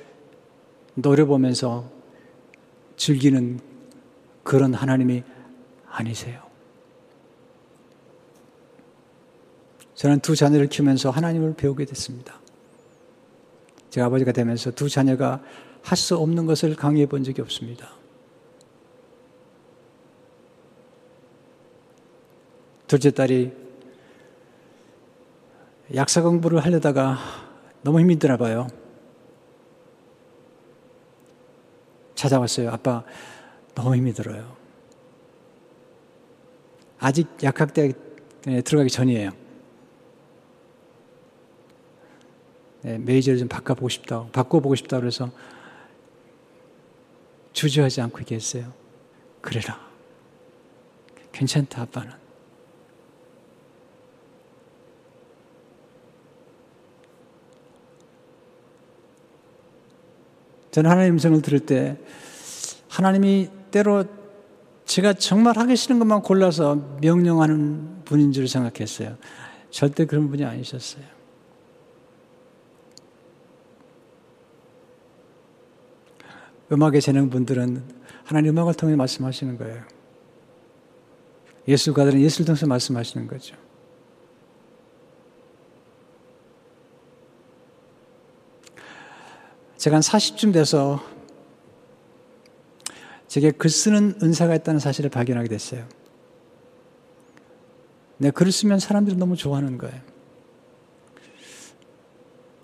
[0.95, 1.91] 노려보면서
[2.97, 3.61] 즐기는
[4.43, 5.25] 그런 하나님이
[5.91, 6.44] 아니세요.
[9.95, 12.41] 저는 두 자녀를 키우면서 하나님을 배우게 됐습니다.
[13.91, 15.41] 제 아버지가 되면서 두 자녀가
[15.85, 17.91] 할 수 없는 것을 강의해 본 적이 없습니다.
[22.87, 23.53] 둘째 딸이
[25.95, 27.19] 약사 공부를 하려다가
[27.83, 28.67] 너무 힘이 드나 봐요.
[32.15, 32.71] 찾아왔어요.
[32.71, 33.05] 아빠,
[33.75, 34.57] 너무 힘이 들어요.
[36.99, 37.93] 아직 약학대에
[38.65, 39.31] 들어가기 전이에요.
[39.31, 39.37] 네,
[42.85, 45.31] 메이저를 좀 바꿔보고 싶다, 바꿔보고 싶다 그래서
[47.55, 48.73] 주저하지 않고 얘기했어요.
[49.41, 49.81] 그래라.
[51.33, 52.13] 괜찮다, 아빠는.
[60.71, 61.97] 저는 하나님 음성을 들을 때
[62.89, 64.05] 하나님이 때로
[64.85, 69.17] 제가 정말 하기 싫은 것만 골라서 명령하는 분인 줄 생각했어요.
[69.71, 71.14] 절대 그런 분이 아니셨어요.
[76.75, 77.83] 음악의 재능 분들은
[78.25, 79.83] 하나님 음악을 통해 말씀하시는 거예요.
[81.67, 83.57] 예술가들은 예술 통해서 말씀하시는 거죠.
[89.77, 91.03] 제가 한 40쯤 돼서
[93.29, 95.87] 제게 글 쓰는 은사가 있다는 사실을 발견하게 됐어요.
[98.17, 100.01] 내 글을 쓰면 사람들이 너무 좋아하는 거예요.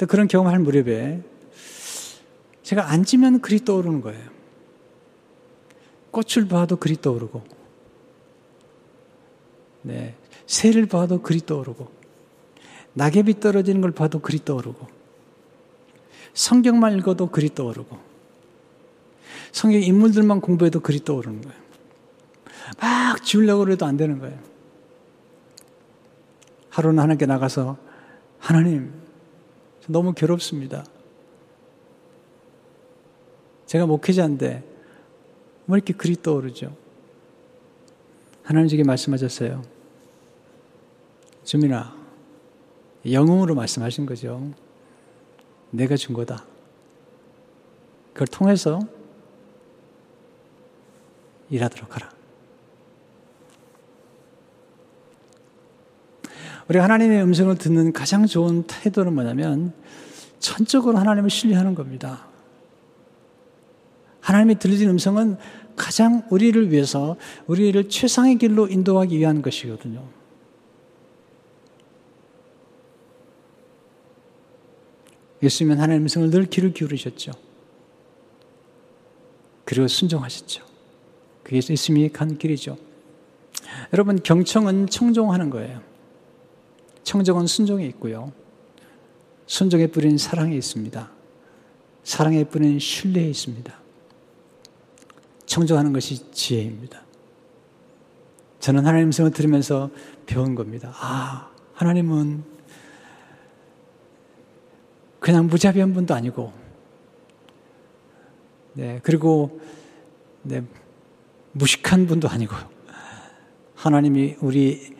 [0.08, 1.22] 그런 경험할 무렵에
[2.70, 4.30] 제가 앉으면 글이 떠오르는 거예요.
[6.12, 7.42] 꽃을 봐도 글이 떠오르고,
[9.82, 10.14] 네,
[10.46, 11.90] 새를 봐도 글이 떠오르고,
[12.92, 14.86] 낙엽이 떨어지는 걸 봐도 글이 떠오르고,
[16.32, 17.98] 성경만 읽어도 글이 떠오르고
[19.50, 21.60] 성경 인물들만 공부해도 글이 떠오르는 거예요.
[22.80, 24.38] 막 지우려고 해도 안 되는 거예요.
[26.68, 27.78] 하루는 하나님께 나가서
[28.38, 28.92] 하나님
[29.88, 30.84] 너무 괴롭습니다.
[33.70, 34.64] 제가 목회자인데
[35.68, 36.76] 왜 이렇게 글이 떠오르죠?
[38.42, 39.62] 하나님 에게 말씀하셨어요.
[41.44, 41.94] 주민아,
[43.08, 44.50] 영웅으로 말씀하신 거죠.
[45.70, 46.44] 내가 준 거다.
[48.12, 48.80] 그걸 통해서
[51.48, 52.10] 일하도록 하라.
[56.66, 59.72] 우리 하나님의 음성을 듣는 가장 좋은 태도는 뭐냐면
[60.40, 62.29] 전적으로 하나님을 신뢰하는 겁니다.
[64.30, 65.38] 하나님이 들리는 음성은
[65.74, 67.16] 가장 우리를 위해서
[67.48, 70.06] 우리를 최상의 길로 인도하기 위한 것이거든요.
[75.42, 77.32] 예수님은 하나님의 음성을 늘 귀를 기울이셨죠.
[79.64, 80.64] 그리고 순종하셨죠.
[81.42, 82.78] 그게 예수님이 간 길이죠.
[83.92, 85.82] 여러분, 경청은 청종하는 거예요.
[87.02, 88.32] 청정은 순종에 있고요.
[89.46, 91.10] 순종의 뿌리는 사랑에 있습니다.
[92.04, 93.89] 사랑의 뿌리는 신뢰에 있습니다.
[95.50, 97.02] 청정하는 것이 지혜입니다.
[98.60, 99.90] 저는 하나님 음성을 들으면서
[100.24, 100.92] 배운 겁니다.
[100.94, 102.44] 아, 하나님은
[105.18, 106.52] 그냥 무자비한 분도 아니고,
[108.74, 109.60] 네, 그리고,
[110.42, 110.62] 네,
[111.50, 112.54] 무식한 분도 아니고,
[113.74, 114.94] 하나님이 우리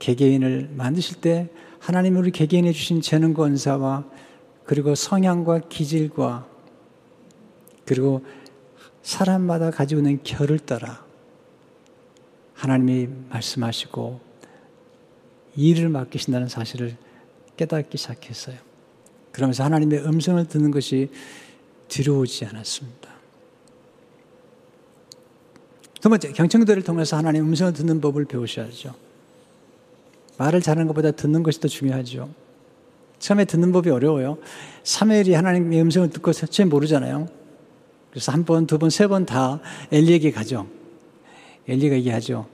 [0.00, 4.04] 개개인을 만드실 때 하나님이 우리 개개인에 주신 재능과 은사와
[4.64, 6.46] 그리고 성향과 기질과
[7.86, 8.22] 그리고
[9.04, 11.04] 사람마다 가지고 있는 결을 따라
[12.54, 14.20] 하나님이 말씀하시고
[15.56, 16.96] 일을 맡기신다는 사실을
[17.56, 18.56] 깨닫기 시작했어요.
[19.30, 21.10] 그러면서 하나님의 음성을 듣는 것이
[21.88, 23.10] 두려우지 않았습니다.
[26.00, 28.94] 두 번째, 경청들을 통해서 하나님의 음성을 듣는 법을 배우셔야죠.
[30.38, 32.30] 말을 잘하는 것보다 듣는 것이 더 중요하죠.
[33.18, 34.38] 처음에 듣는 법이 어려워요.
[34.82, 37.43] 사무엘이 하나님의 음성을 듣고 처음에 모르잖아요.
[38.14, 40.66] 그래서 한 번, 두 번, 세 번 다 엘리에게 가죠.
[41.66, 42.46] 엘리가 얘기하죠.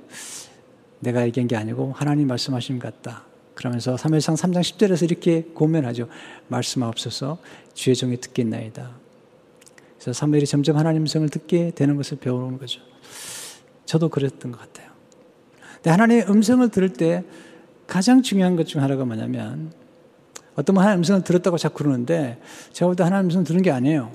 [1.01, 3.25] 내가 얘기한 게 아니고 하나님 말씀하신 것 같다.
[3.55, 6.09] 그러면서 3일상 3장 10절에서 이렇게 고면하죠.
[6.49, 7.39] 말씀하옵소서
[7.75, 8.91] 주의 종이 듣겠나이다.
[9.99, 12.81] 그래서 사무엘이 점점 하나님 음성을 듣게 되는 것을 배우는 거죠.
[13.85, 14.89] 저도 그랬던 것 같아요.
[15.77, 17.23] 근데 하나님의 음성을 들을 때
[17.87, 19.73] 가장 중요한 것 중 하나가 뭐냐면
[20.55, 22.41] 어떤 분 하나님 음성을 들었다고 자꾸 그러는데
[22.73, 24.11] 제가 볼 때 하나님 음성 들은 게 아니에요.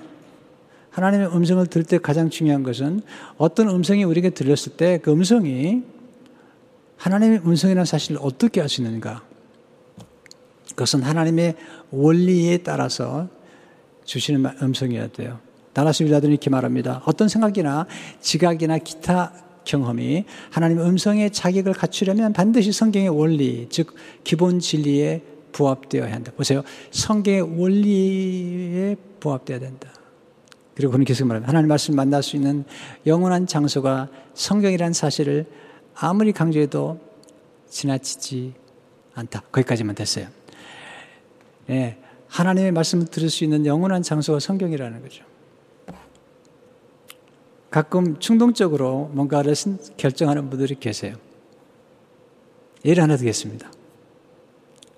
[0.96, 3.02] 하나님의 음성을 들을 때 가장 중요한 것은
[3.38, 5.84] 어떤 음성이 우리에게 들렸을 때 그 음성이
[6.96, 9.22] 하나님의 음성이라는 사실을 어떻게 있는가?
[10.70, 11.56] 그것은 하나님의
[11.92, 13.28] 원리에 따라서
[14.06, 15.40] 주시는 음성이어야 돼요.
[15.74, 17.02] 다라스 빌라드는 이렇게 말합니다.
[17.06, 17.88] 어떤 생각이나
[18.22, 19.34] 지각이나 기타
[19.66, 26.32] 경험이 하나님의 음성의 자격을 갖추려면 반드시 성경의 원리, 즉 기본 진리에 부합되어야 한다.
[26.38, 26.64] 보세요.
[26.92, 29.90] 성경의 원리에 부합되어야 된다.
[30.76, 31.50] 그리고 그는 계속 말합니다.
[31.50, 32.66] 하나님 말씀 만날 수 있는
[33.06, 35.46] 영원한 장소가 성경이라는 사실을
[35.96, 37.00] 아무리 강조해도
[37.70, 38.54] 지나치지
[39.14, 39.42] 않다.
[39.52, 40.28] 거기까지만 됐어요.
[41.68, 45.24] 네, 하나님의 말씀을 들을 수 있는 영원한 장소가 성경이라는 거죠.
[47.72, 49.54] 가끔 충동적으로 뭔가를
[49.98, 51.16] 결정하는 분들이 계세요.
[52.84, 53.72] 예를 하나 드겠습니다.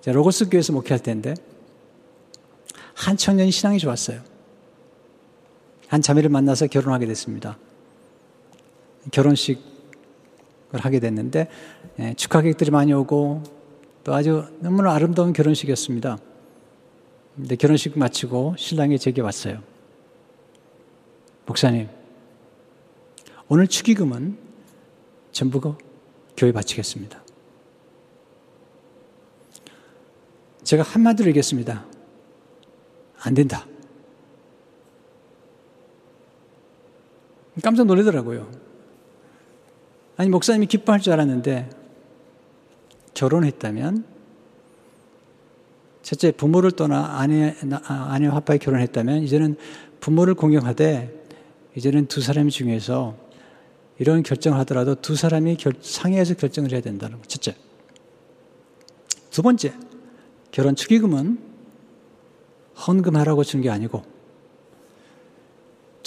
[0.01, 1.35] 제가 로고스 교회에서 목회할 때인데
[2.93, 4.21] 한 청년이 신앙이 좋았어요.
[5.87, 7.57] 한 자매를 만나서 결혼하게 됐습니다.
[9.11, 9.61] 결혼식을
[10.73, 11.49] 하게 됐는데
[11.99, 13.43] 예, 축하객들이 많이 오고
[14.03, 16.17] 또 아주 너무나 아름다운 결혼식이었습니다.
[17.35, 19.61] 근데 결혼식 마치고 신랑이 제게 왔어요.
[21.45, 21.87] 목사님,
[23.47, 24.37] 오늘 축의금은
[25.31, 25.75] 전부
[26.35, 27.21] 교회 바치겠습니다.
[30.63, 31.85] 제가 한마디로 얘기했습니다.
[33.19, 33.66] 안 된다.
[37.63, 38.49] 깜짝 놀라더라고요.
[40.17, 41.69] 아니, 목사님이 기뻐할 줄 알았는데,
[43.13, 44.05] 결혼했다면,
[46.01, 49.55] 첫째, 부모를 떠나 아내, 아내와 아빠에 결혼했다면, 이제는
[49.99, 51.13] 부모를 공경하되,
[51.75, 53.15] 이제는 두 사람이 중에서
[53.99, 57.23] 이런 결정을 하더라도 두 사람이 결, 상의해서 결정을 해야 된다는 거.
[57.27, 57.55] 첫째.
[59.31, 59.73] 두 번째,
[60.51, 61.39] 결혼 축의금은
[62.87, 64.03] 헌금하라고 주는 게 아니고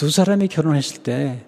[0.00, 1.44] 두 사람이 결혼했을 때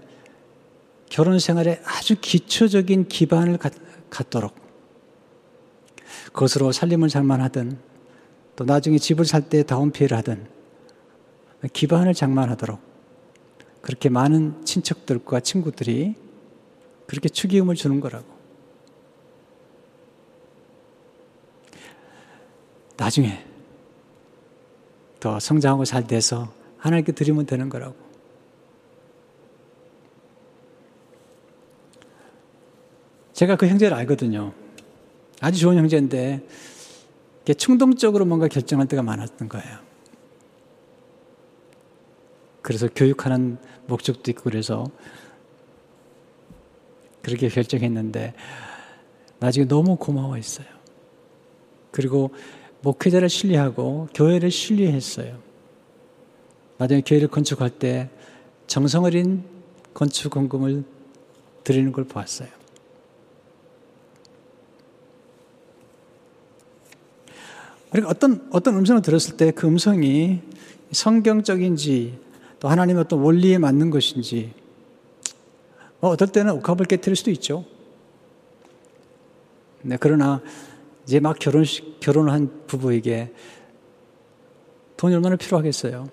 [1.09, 3.73] 결혼 생활에 아주 기초적인 기반을 갖,
[4.11, 4.55] 갖도록
[6.35, 7.79] 그것으로 살림을 장만하든
[8.55, 10.47] 또 나중에 집을 살 때 다운피해를 하든
[11.73, 12.79] 기반을 장만하도록
[13.81, 16.15] 그렇게 많은 친척들과 친구들이
[17.07, 18.27] 그렇게 축의금을 주는 거라고.
[22.99, 23.47] 나중에
[25.21, 28.12] 더 성장하고 잘 돼서 하나님께 드리면 되는 거라고.
[33.43, 34.53] 제가 그 형제를 알거든요.
[35.41, 36.47] 아주 좋은 형제인데
[37.59, 39.79] 충동적으로 뭔가 결정할 때가 많았던 거예요.
[42.61, 44.87] 그래서 교육하는 목적도 있고 그래서
[47.21, 48.35] 그렇게 결정했는데
[49.41, 50.69] 나중에 너무 고마워했어요.
[51.91, 52.31] 그리고
[52.83, 55.37] 목회자를 신뢰하고 교회를 신뢰했어요.
[56.79, 58.09] 나중에 교회를 건축할 때
[58.69, 59.43] 정성 어린
[59.95, 60.85] 건축 공금을
[61.65, 62.62] 드리는 걸 보았어요.
[67.93, 70.41] 그러니까 어떤, 어떤 음성을 들었을 때 그 음성이
[70.91, 72.19] 성경적인지
[72.59, 74.53] 또 하나님의 어떤 원리에 맞는 것인지
[76.01, 77.65] 뭐 어떨 때는 옥합을 깨뜨릴 수도 있죠.
[79.83, 80.41] 네, 그러나
[81.05, 83.33] 이제 막 결혼식, 결혼한 부부에게
[84.97, 86.09] 돈이 얼마나 필요하겠어요.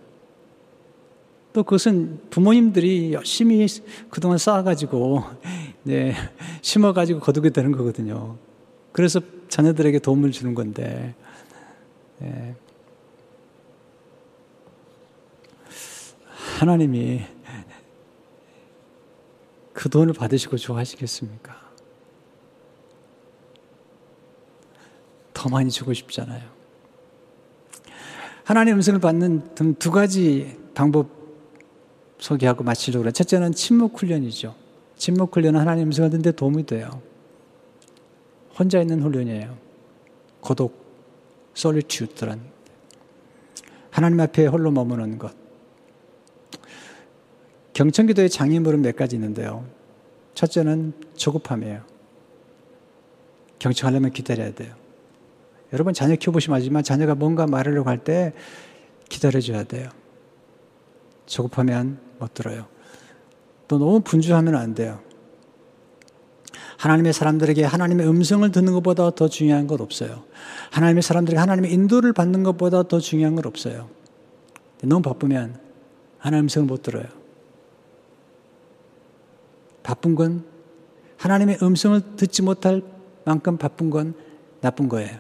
[1.54, 3.68] 또 그것은 부모님들이 열심히
[4.10, 5.24] 그동안 쌓아가지고,
[5.84, 6.14] 네,
[6.62, 8.38] 심어가지고 거두게 되는 거거든요.
[8.92, 11.16] 그래서 자녀들에게 도움을 주는 건데,
[12.20, 12.56] 네.
[16.60, 17.22] 하나님이
[19.74, 21.70] 그 돈을 받으시고 좋아하시겠습니까?
[25.34, 26.42] 더 많이 주고 싶잖아요.
[28.44, 31.08] 하나님 음성을 받는 두 가지 방법
[32.18, 33.14] 소개하고 마치려고 그래요.
[33.14, 34.54] 첫째는 침묵 훈련이죠.
[34.98, 37.02] 침묵 훈련은 하나님 음성을 듣는데 도움이 돼요.
[38.58, 39.56] 혼자 있는 훈련이에요.
[40.42, 40.79] 고독,
[41.60, 42.40] 솔리튜드란
[43.92, 45.36] 하나님 앞에 홀로 머무는 것.
[47.74, 49.66] 경청기도의 장애물은 몇 가지 있는데요.
[50.36, 51.84] 첫째는 조급함이에요.
[53.60, 54.74] 경청하려면 기다려야 돼요.
[55.74, 58.34] 여러분 자녀 키워보시면 알지만 자녀가 뭔가 말하려고 할 때
[59.10, 59.90] 기다려줘야 돼요.
[61.26, 62.68] 조급하면 못 들어요.
[63.68, 65.02] 또 너무 분주하면 안 돼요.
[66.80, 70.24] 하나님의 사람들에게 하나님의 음성을 듣는 것보다 더 중요한 것 없어요.
[70.72, 73.90] 하나님의 사람들에게 하나님의 인도를 받는 것보다 더 중요한 것 없어요.
[74.82, 75.60] 너무 바쁘면
[76.20, 77.04] 하나님의 음성을 못 들어요.
[79.84, 80.46] 바쁜 건
[81.18, 82.82] 하나님의 음성을 듣지 못할
[83.26, 84.14] 만큼 바쁜 건
[84.62, 85.20] 나쁜 거예요.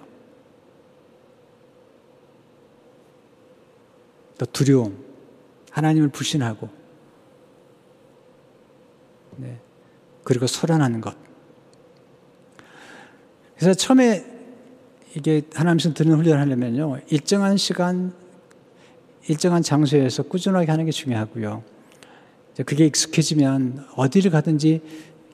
[4.38, 5.04] 또 두려움,
[5.72, 6.70] 하나님을 불신하고,
[9.36, 9.60] 네.
[10.24, 11.29] 그리고 소란하는 것.
[13.60, 14.26] 그래서 처음에
[15.16, 18.14] 이게 하나님께서 듣는 훈련을 하려면요, 일정한 시간,
[19.28, 21.62] 일정한 장소에서 꾸준하게 하는 게 중요하고요.
[22.66, 24.82] 그게 익숙해지면 어디를 가든지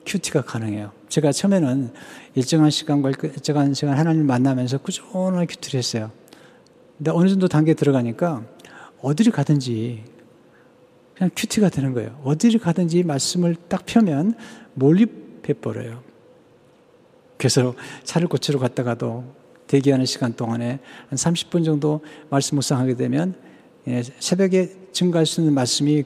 [0.04, 0.90] 큐티가 가능해요.
[1.08, 1.92] 제가 처음에는
[2.34, 6.10] 일정한 시간과 일정한 시간 하나님 만나면서 꾸준하게 큐티를 했어요.
[6.98, 8.44] 근데 어느 정도 단계에 들어가니까
[9.02, 10.02] 어디를 가든지
[11.14, 12.20] 그냥 큐티가 되는 거예요.
[12.24, 14.34] 어디를 가든지 말씀을 딱 펴면
[14.74, 16.05] 몰입해 버려요.
[17.38, 19.24] 그래서 차를 고치러 갔다가도
[19.66, 23.34] 대기하는 시간 동안에 한 30분 정도 말씀 묵상하게 되면
[23.88, 26.04] 예, 새벽에 증가할 수 있는 말씀이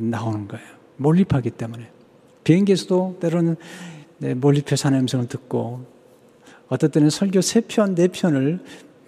[0.00, 0.64] 나오는 거예요.
[0.96, 1.90] 몰입하기 때문에.
[2.44, 3.56] 비행기에서도 때로는
[4.18, 5.84] 네, 몰입해서 하나님 음성을 듣고
[6.68, 8.60] 어떨 때는 설교 3편, 4편을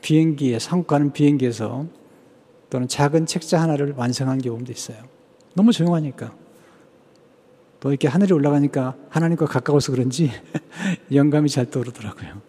[0.02, 1.86] 비행기에, 한국 가는 비행기에서
[2.70, 4.98] 또는 작은 책자 하나를 완성한 경험도 있어요.
[5.54, 6.32] 너무 조용하니까.
[7.86, 10.32] 또 이렇게 하늘에 올라가니까 하나님과 가까워서 그런지
[11.12, 12.42] 영감이 잘 떠오르더라고요.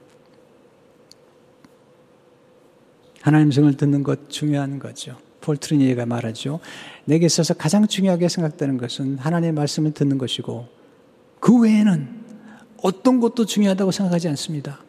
[3.22, 5.16] 하나님 성을 듣는 것 중요한 거죠.
[5.40, 6.60] 폴 트리니에가 말하죠.
[7.06, 10.68] 내게 있어서 가장 중요하게 생각되는 것은 하나님의 말씀을 듣는 것이고
[11.40, 12.08] 그 외에는
[12.82, 14.84] 어떤 것도 중요하다고 생각하지 않습니다.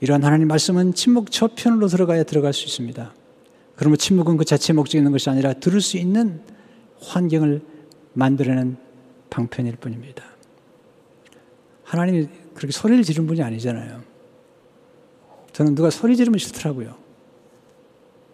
[0.00, 3.12] 이러한 하나님 말씀은 침묵 저편으로 들어가야 들어갈 수 있습니다.
[3.74, 6.40] 그러면 침묵은 그 자체 목적이 있는 것이 아니라 들을 수 있는
[7.02, 7.60] 환경을
[8.14, 8.85] 만들어내는
[9.30, 10.24] 방편일 뿐입니다.
[11.84, 14.02] 하나님이 그렇게 소리를 지른 분이 아니잖아요.
[15.52, 16.96] 저는 누가 소리 지르면 싫더라고요.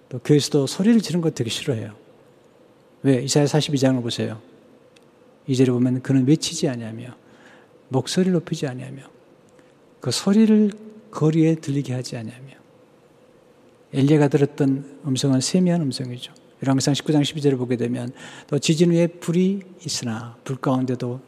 [0.08, 1.94] 또 교회에서도 소리를 지르는 거 되게 싫어해요.
[3.02, 3.22] 왜?
[3.22, 4.40] 이사야 42장을 보세요.
[5.46, 7.14] 이제를 보면 그는 외치지 아니하며
[7.88, 9.02] 목소리를 높이지 아니하며
[10.00, 10.70] 그 소리를
[11.10, 12.52] 거리에 들리게 하지 아니하며
[13.92, 16.32] 엘리야가 들었던 음성은 세미한 음성이죠.
[16.62, 18.12] 열왕기상 19장 12절을 보게 되면
[18.46, 21.20] 또 지진 위에 불이 있으나 불 가운데도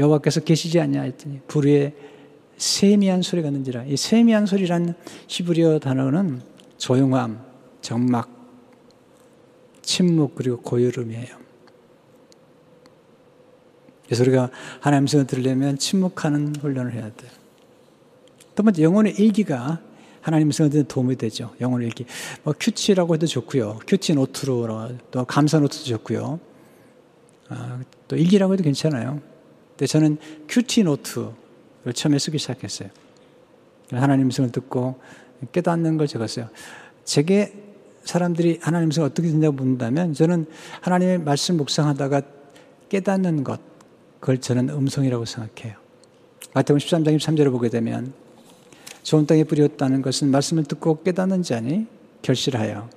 [0.00, 1.94] 여호와께서 계시지 않냐 했더니 불 위에
[2.56, 4.94] 세미한 소리가 는지라 이 세미한 소리란
[5.28, 6.42] 히브리어 단어는
[6.78, 7.40] 조용함,
[7.80, 8.28] 정막,
[9.82, 11.42] 침묵 그리고 고요름이에요.
[14.04, 17.30] 그래서 우리가 하나님 음성을 들으려면 침묵하는 훈련을 해야 돼요.
[18.54, 19.80] 또 번째 영혼의 일기가
[20.22, 21.52] 하나님 듣는 도움이 되죠.
[21.60, 22.06] 영혼의 일기.
[22.44, 23.80] 뭐 QT라고 해도 좋고요.
[23.86, 26.40] QT 노트로 또 감사 노트도 좋고요.
[27.48, 29.20] 아, 또 일기라고 해도 괜찮아요.
[29.70, 30.16] 근데 저는
[30.48, 32.88] QT 노트를 처음에 쓰기 시작했어요.
[33.90, 35.00] 하나님 음성을 듣고
[35.50, 36.48] 깨닫는 걸 적었어요.
[37.04, 37.52] 제게
[38.04, 40.46] 사람들이 하나님 음성을 어떻게 듣냐고 묻는다면 저는
[40.82, 42.22] 하나님의 말씀 묵상하다가
[42.88, 43.60] 깨닫는 것,
[44.20, 45.76] 그걸 저는 음성이라고 생각해요.
[46.54, 48.12] 마태복음 13장 23절을 보게 되면
[49.02, 51.86] 좋은 땅에 뿌렸다는 것은 말씀을 듣고 깨닫는 자니
[52.22, 52.88] 결실하여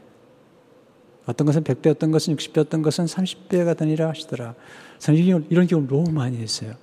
[1.25, 4.53] 어떤 것은 100배, 어떤 것은 60배, 어떤 것은 30배가 되니라 하시더라.
[4.99, 6.73] 저는 이런 경우 너무 많이 했어요.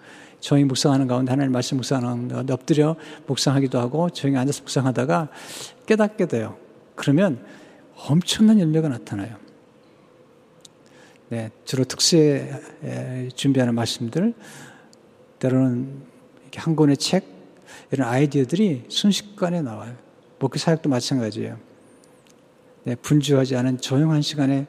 [0.41, 2.97] 조용히 묵상하는 가운데 하나님 말씀 묵상하는 가운데 엎드려
[3.27, 5.29] 묵상하기도 하고 조용히 앉아서 묵상하다가
[5.87, 6.57] 깨닫게 돼요.
[6.97, 7.45] 그러면
[7.95, 9.37] 엄청난 열매가 나타나요.
[11.29, 12.51] 네, 주로 특수에
[13.37, 14.35] 준비하는 말씀들,
[15.39, 16.03] 때로는
[16.57, 17.25] 한 권의 책,
[17.93, 19.95] 이런 아이디어들이 순식간에 나와요.
[20.39, 21.59] 목회 사역도 마찬가지예요.
[22.85, 24.67] 네, 분주하지 않은 조용한 시간에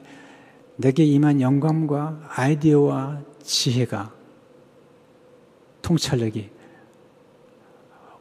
[0.76, 4.12] 내게 임한 영감과 아이디어와 지혜가
[5.82, 6.50] 통찰력이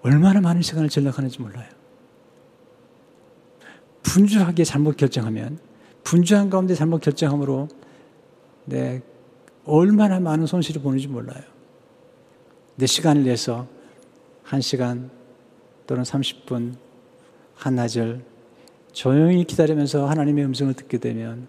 [0.02, 1.68] 얼마나 많은 시간을 전락하는지 몰라요.
[4.04, 5.60] 분주하게 잘못 결정하면
[6.04, 7.68] 분주한 가운데 잘못 결정함으로
[8.66, 9.02] 네,
[9.66, 11.44] 얼마나 많은 손실을 보는지 몰라요.
[12.76, 13.68] 내 시간을 내서
[14.44, 15.10] 한 시간
[15.88, 16.76] 또는 30분
[17.56, 18.24] 한나절
[18.92, 21.48] 조용히 기다리면서 하나님의 음성을 듣게 되면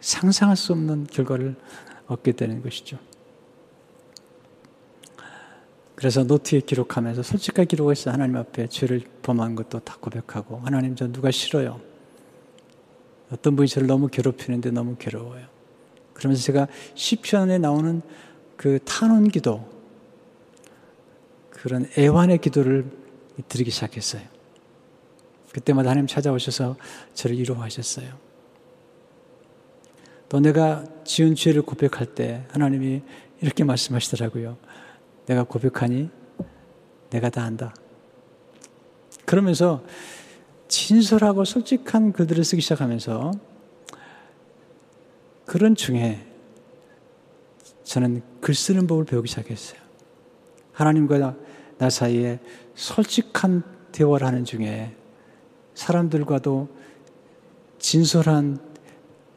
[0.00, 1.56] 상상할 수 없는 결과를
[2.06, 2.98] 얻게 되는 것이죠.
[5.94, 11.30] 그래서 노트에 기록하면서 솔직하게 기록해서 하나님 앞에 죄를 범한 것도 다 고백하고 하나님 저 누가
[11.30, 11.80] 싫어요.
[13.30, 15.46] 어떤 분이 저를 너무 괴롭히는데 너무 괴로워요.
[16.12, 18.02] 그러면서 제가 시편에 나오는
[18.56, 19.66] 그 탄원 기도
[21.66, 22.88] 그런 애환의 기도를
[23.48, 24.22] 드리기 시작했어요.
[25.50, 26.76] 그때마다 하나님 찾아오셔서
[27.12, 28.08] 저를 위로하셨어요.
[30.28, 33.02] 또 내가 지은 죄를 고백할 때 하나님이
[33.40, 34.58] 이렇게 말씀하시더라고요.
[35.26, 36.08] 내가 고백하니
[37.10, 37.74] 내가 다 안다.
[39.24, 39.82] 그러면서
[40.68, 43.32] 진솔하고 솔직한 글들을 쓰기 시작하면서
[45.46, 46.24] 그런 중에
[47.82, 49.80] 저는 글 쓰는 법을 배우기 시작했어요.
[50.70, 51.45] 하나님과
[51.78, 52.40] 나 사이에
[52.74, 53.62] 솔직한
[53.92, 54.94] 대화를 하는 중에
[55.74, 56.68] 사람들과도
[57.78, 58.58] 진솔한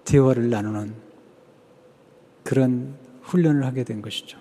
[0.05, 0.95] 대화를 나누는
[2.43, 4.39] 그런 훈련을 하게 된 것이죠.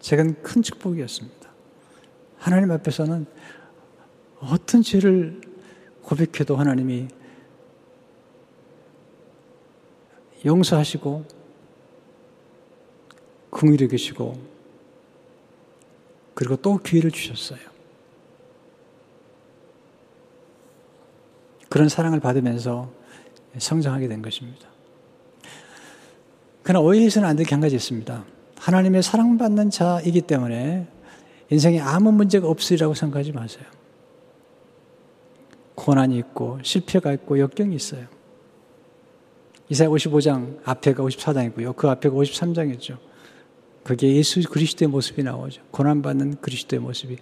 [0.00, 1.50] 제가 큰 축복이었습니다.
[2.36, 3.26] 하나님 앞에서는
[4.40, 5.40] 어떤 죄를
[6.02, 7.08] 고백해도 하나님이
[10.44, 11.24] 용서하시고
[13.50, 14.53] 긍휼히 계시고
[16.34, 17.60] 그리고 또 기회를 주셨어요.
[21.68, 22.90] 그런 사랑을 받으면서
[23.58, 24.68] 성장하게 된 것입니다.
[26.62, 28.24] 그러나 오해해서는 안 될 게 한 가지 있습니다.
[28.58, 30.86] 하나님의 사랑받는 자이기 때문에
[31.50, 33.64] 인생에 아무 문제가 없으리라고 생각하지 마세요.
[35.74, 38.06] 고난이 있고 실패가 있고 역경이 있어요.
[39.68, 41.76] 이사야 55장 앞에가 54장이고요.
[41.76, 42.96] 그 앞에가 53장이죠.
[43.84, 45.62] 그게 예수 그리스도의 모습이 나오죠.
[45.70, 47.18] 고난받는 그리스도의 모습이.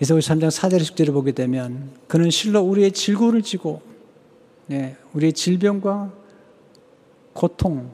[0.00, 3.82] 이사야 53장 4절 10절을 보게 되면 그는 실로 우리의 질고를 지고
[4.66, 6.12] 네, 우리의 질병과
[7.32, 7.90] 고통,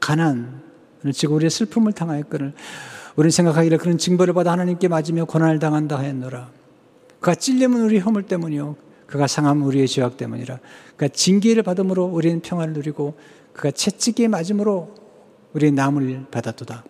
[0.00, 0.62] 가난,
[1.12, 2.54] 지고 우리의 슬픔을 당하였거늘
[3.16, 6.50] 우리는 생각하기를 그런 징벌을 받아 하나님께 맞으며 고난을 당한다 하였노라.
[7.20, 8.76] 그가 찔림은 우리 허물 때문이요.
[9.06, 10.58] 그가 상함 우리의 죄악 때문이라.
[10.96, 13.14] 그가 징계를 받음으로 우리는 평안을 누리고
[13.52, 15.05] 그가 채찍에 맞음으로
[15.56, 16.84] 우리의 남을 받았도다.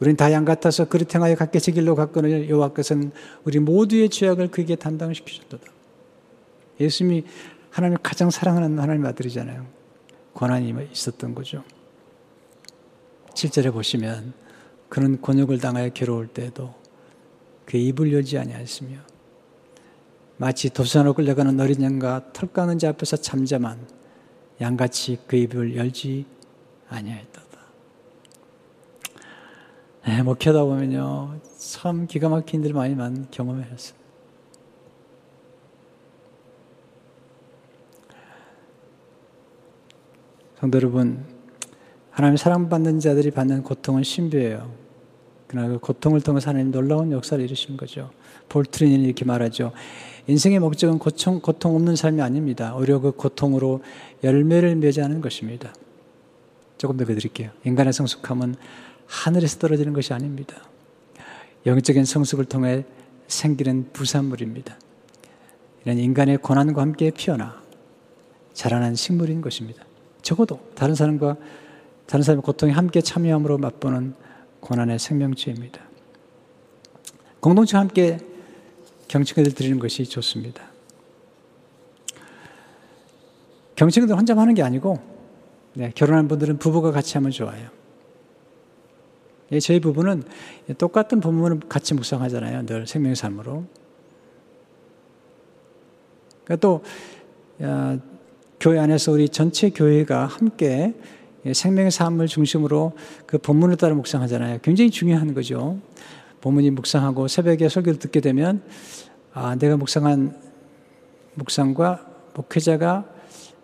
[0.00, 3.10] 우리는 다양 같아서 그릇 행하여 각기 제 길로 갔거늘 여호와께서는
[3.44, 5.64] 우리 모두의 죄악을 그에게 담당시키셨도다.
[6.80, 7.24] 예수님이
[7.70, 9.66] 하나님 가장 사랑하는 하나님 아들이잖아요.
[10.32, 11.64] 고난이 있었던 거죠.
[13.34, 14.32] 7절에 보시면
[14.88, 16.74] 그는 곤욕을 당하여 괴로울 때에도
[17.66, 18.98] 그의 입을 열지 아니하였으며
[20.36, 23.84] 마치 도산으로 끌려가는 어린 양과 털 까는 자 앞에서 잠잠한
[24.60, 26.24] 양같이 그 입을 열지
[26.88, 27.47] 아니하였도다.
[30.08, 32.96] 네, 목회다 보면요 참 기가 막힌 일 많이
[33.30, 33.98] 경험했어요.
[40.58, 41.26] 성도 여러분,
[42.10, 44.72] 하나님 사랑받는 자들이 받는 고통은 신비예요.
[45.46, 48.10] 그러나 그 고통을 통해서 하나님 놀라운 역사를 이루시는 거죠.
[48.48, 49.72] 볼트리는 이렇게 말하죠.
[50.26, 52.74] 인생의 목적은 고통, 고통 없는 삶이 아닙니다.
[52.74, 53.82] 오히려 그 고통으로
[54.24, 55.74] 열매를 맺자는 것입니다.
[56.78, 57.50] 조금 더 드릴게요.
[57.64, 58.54] 인간의 성숙함은
[59.08, 60.62] 하늘에서 떨어지는 것이 아닙니다.
[61.66, 62.84] 영적인 성숙을 통해
[63.26, 64.78] 생기는 부산물입니다.
[65.84, 67.60] 이런 인간의 고난과 함께 피어나
[68.52, 69.84] 자라난 식물인 것입니다.
[70.22, 71.36] 적어도 다른 사람과
[72.06, 74.14] 다른 사람의 고통에 함께 참여함으로 맛보는
[74.60, 75.80] 고난의 생명체입니다.
[77.40, 78.18] 공동체와 함께
[79.08, 80.62] 경칭을 드리는 것이 좋습니다.
[83.76, 84.98] 경칭을 혼자 하는 게 아니고
[85.74, 87.77] 네, 결혼한 분들은 부부가 같이 하면 좋아요.
[89.52, 90.24] 예, 저희 부부는
[90.76, 92.66] 똑같은 본문을 같이 묵상하잖아요.
[92.66, 93.64] 늘 생명의 삶으로.
[96.44, 96.82] 그러니까 또
[97.62, 97.98] 야,
[98.60, 100.94] 교회 안에서 우리 전체 교회가 함께
[101.50, 102.92] 생명의 삶을 중심으로
[103.26, 104.58] 그 본문을 따라 묵상하잖아요.
[104.62, 105.78] 굉장히 중요한 거죠.
[106.40, 108.62] 본문이 묵상하고 새벽에 설교를 듣게 되면
[109.32, 110.36] 아, 내가 묵상한
[111.34, 113.04] 묵상과 목회자가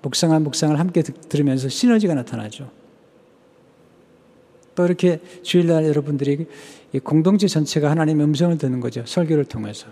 [0.02, 2.70] 묵상한 묵상을 함께 들으면서 시너지가 나타나죠.
[4.74, 6.46] 또 이렇게 주일날 여러분들이
[7.02, 9.04] 공동체 전체가 하나님의 음성을 듣는 거죠.
[9.06, 9.86] 설교를 통해서.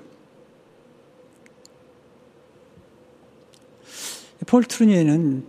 [4.47, 5.47] 폴 트루니에는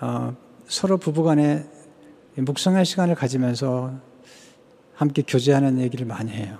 [0.00, 0.36] 어,
[0.66, 1.64] 서로 부부간에
[2.36, 3.94] 묵상할 시간을 가지면서
[4.94, 6.56] 함께 교제하는 얘기를 많이 해요.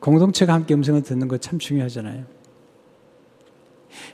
[0.00, 2.33] 공동체가 함께 음성을 듣는 거 참 중요하잖아요.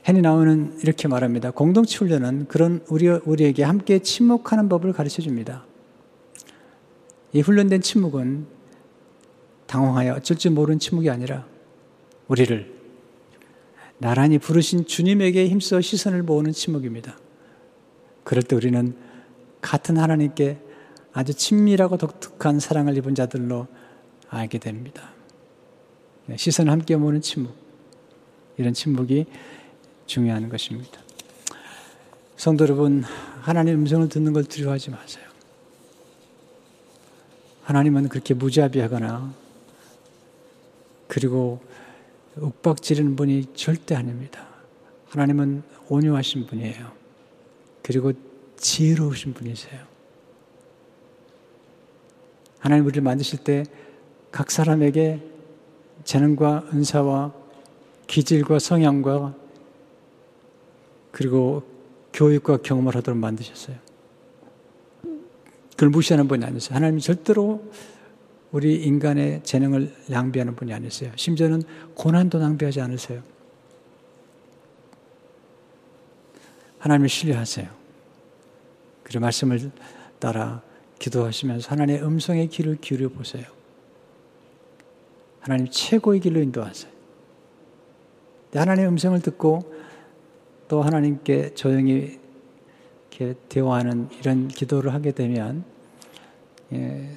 [0.07, 1.51] 헨이 나오는 이렇게 말합니다.
[1.51, 5.65] 공동체 훈련은 그런 우리, 우리에게 함께 침묵하는 법을 가르쳐 줍니다.
[7.33, 8.45] 이 훈련된 침묵은
[9.67, 11.45] 당황하여 어쩔 줄 모르는 침묵이 아니라
[12.27, 12.81] 우리를
[13.97, 17.17] 나란히 부르신 주님에게 힘써 시선을 모으는 침묵입니다.
[18.23, 18.95] 그럴 때 우리는
[19.61, 20.57] 같은 하나님께
[21.13, 23.67] 아주 친밀하고 독특한 사랑을 입은 자들로
[24.29, 25.11] 알게 됩니다.
[26.35, 27.55] 시선을 함께 모으는 침묵.
[28.57, 29.25] 이런 침묵이
[30.05, 30.99] 중요한 것입니다.
[32.37, 33.03] 성도 여러분,
[33.41, 35.25] 하나님의 음성을 듣는 걸 두려워하지 마세요.
[37.63, 39.33] 하나님은 그렇게 무자비하거나
[41.07, 41.61] 그리고
[42.37, 44.47] 윽박지르는 분이 절대 아닙니다.
[45.09, 46.91] 하나님은 온유하신 분이에요.
[47.83, 48.13] 그리고
[48.57, 49.81] 지혜로우신 분이세요.
[52.59, 53.65] 하나님 우리를 만드실 때
[54.31, 55.21] 각 사람에게
[56.05, 57.33] 재능과 은사와
[58.07, 59.35] 기질과 성향과
[61.11, 61.63] 그리고
[62.13, 63.77] 교육과 경험을 하도록 만드셨어요.
[65.71, 66.75] 그걸 무시하는 분이 아니었어요.
[66.75, 67.63] 하나님 절대로
[68.51, 71.11] 우리 인간의 재능을 낭비하는 분이 아니었어요.
[71.15, 71.63] 심지어는
[71.95, 73.23] 고난도 낭비하지 않으세요.
[76.79, 77.69] 하나님을 신뢰하세요.
[79.03, 79.71] 그리고 말씀을
[80.19, 80.61] 따라
[80.99, 83.45] 기도하시면서 하나님의 음성의 귀를 기울여 보세요.
[85.39, 86.91] 하나님 최고의 길로 인도하세요.
[88.53, 89.73] 하나님의 음성을 듣고
[90.71, 92.17] 또 하나님께 조용히
[93.09, 95.65] 이렇게 대화하는 이런 기도를 하게 되면
[96.71, 97.09] 예,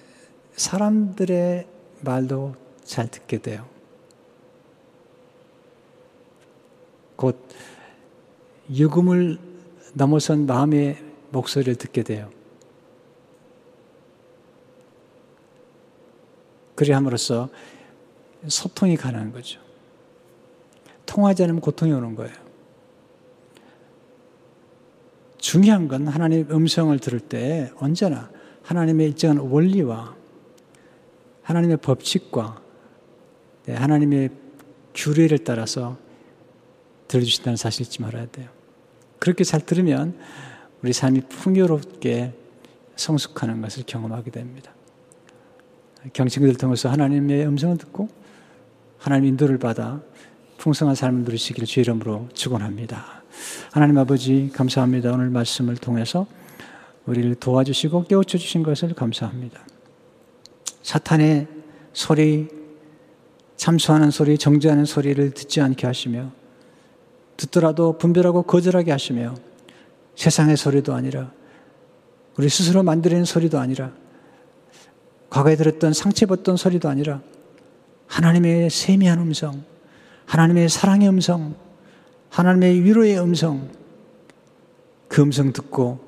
[0.57, 1.65] 사람들의
[2.01, 3.65] 말도 잘 듣게 돼요.
[7.15, 7.41] 곧
[8.73, 9.39] 유금을
[9.93, 10.99] 넘어선 마음의
[11.31, 12.31] 목소리를 듣게 돼요.
[16.75, 17.51] 그리 함으로써
[18.49, 19.61] 소통이 가능한 거죠.
[21.07, 22.44] 통하지 않으면 고통이 오는 거예요.
[25.55, 28.29] 중요한 건 하나님의 음성을 들을 때 언제나
[28.65, 30.17] 하나님의 일정한 원리와
[31.43, 32.61] 하나님의 법칙과
[33.67, 34.31] 네, 하나님의
[34.97, 35.97] 규례를 따라서
[37.07, 38.49] 들어주신다는 사실 잊지 말아야 돼요.
[39.21, 40.19] 그렇게 잘 들으면
[40.83, 42.33] 우리 삶이 풍요롭게
[42.97, 44.73] 성숙하는 것을 경험하게 됩니다.
[46.15, 48.09] 경청들을 통해서 하나님의 음성을 듣고
[48.99, 50.03] 하나님 인도를 받아
[50.59, 53.24] 풍성한 삶을 누리시기를 주 이름으로 축원합니다.
[53.73, 55.13] 하나님 아버지 감사합니다.
[55.13, 56.27] 오늘 말씀을 통해서
[57.07, 59.61] 우리를 도와주시고 깨우쳐 주신 것을 감사합니다.
[60.83, 61.47] 사탄의
[61.93, 62.49] 소리,
[63.57, 66.31] 참수하는 소리, 정죄하는 소리를 듣지 않게 하시며
[67.37, 69.35] 듣더라도 분별하고 거절하게 하시며
[70.17, 71.33] 세상의 소리도 아니라
[72.37, 73.93] 우리 스스로 만들어낸 소리도 아니라
[75.31, 77.21] 과거에 들었던 상처받던 소리도 아니라
[78.07, 79.65] 하나님의 세미한 음성,
[80.27, 81.57] 하나님의 사랑의 음성,
[82.35, 83.71] 하나님의 위로의 음성,
[85.07, 86.01] 그 음성 듣고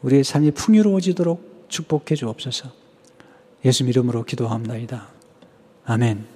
[0.00, 2.70] 우리의 삶이 풍요로워지도록 축복해 주옵소서.
[3.66, 5.08] 예수 이름으로 기도합니다.
[5.84, 6.31] 아멘.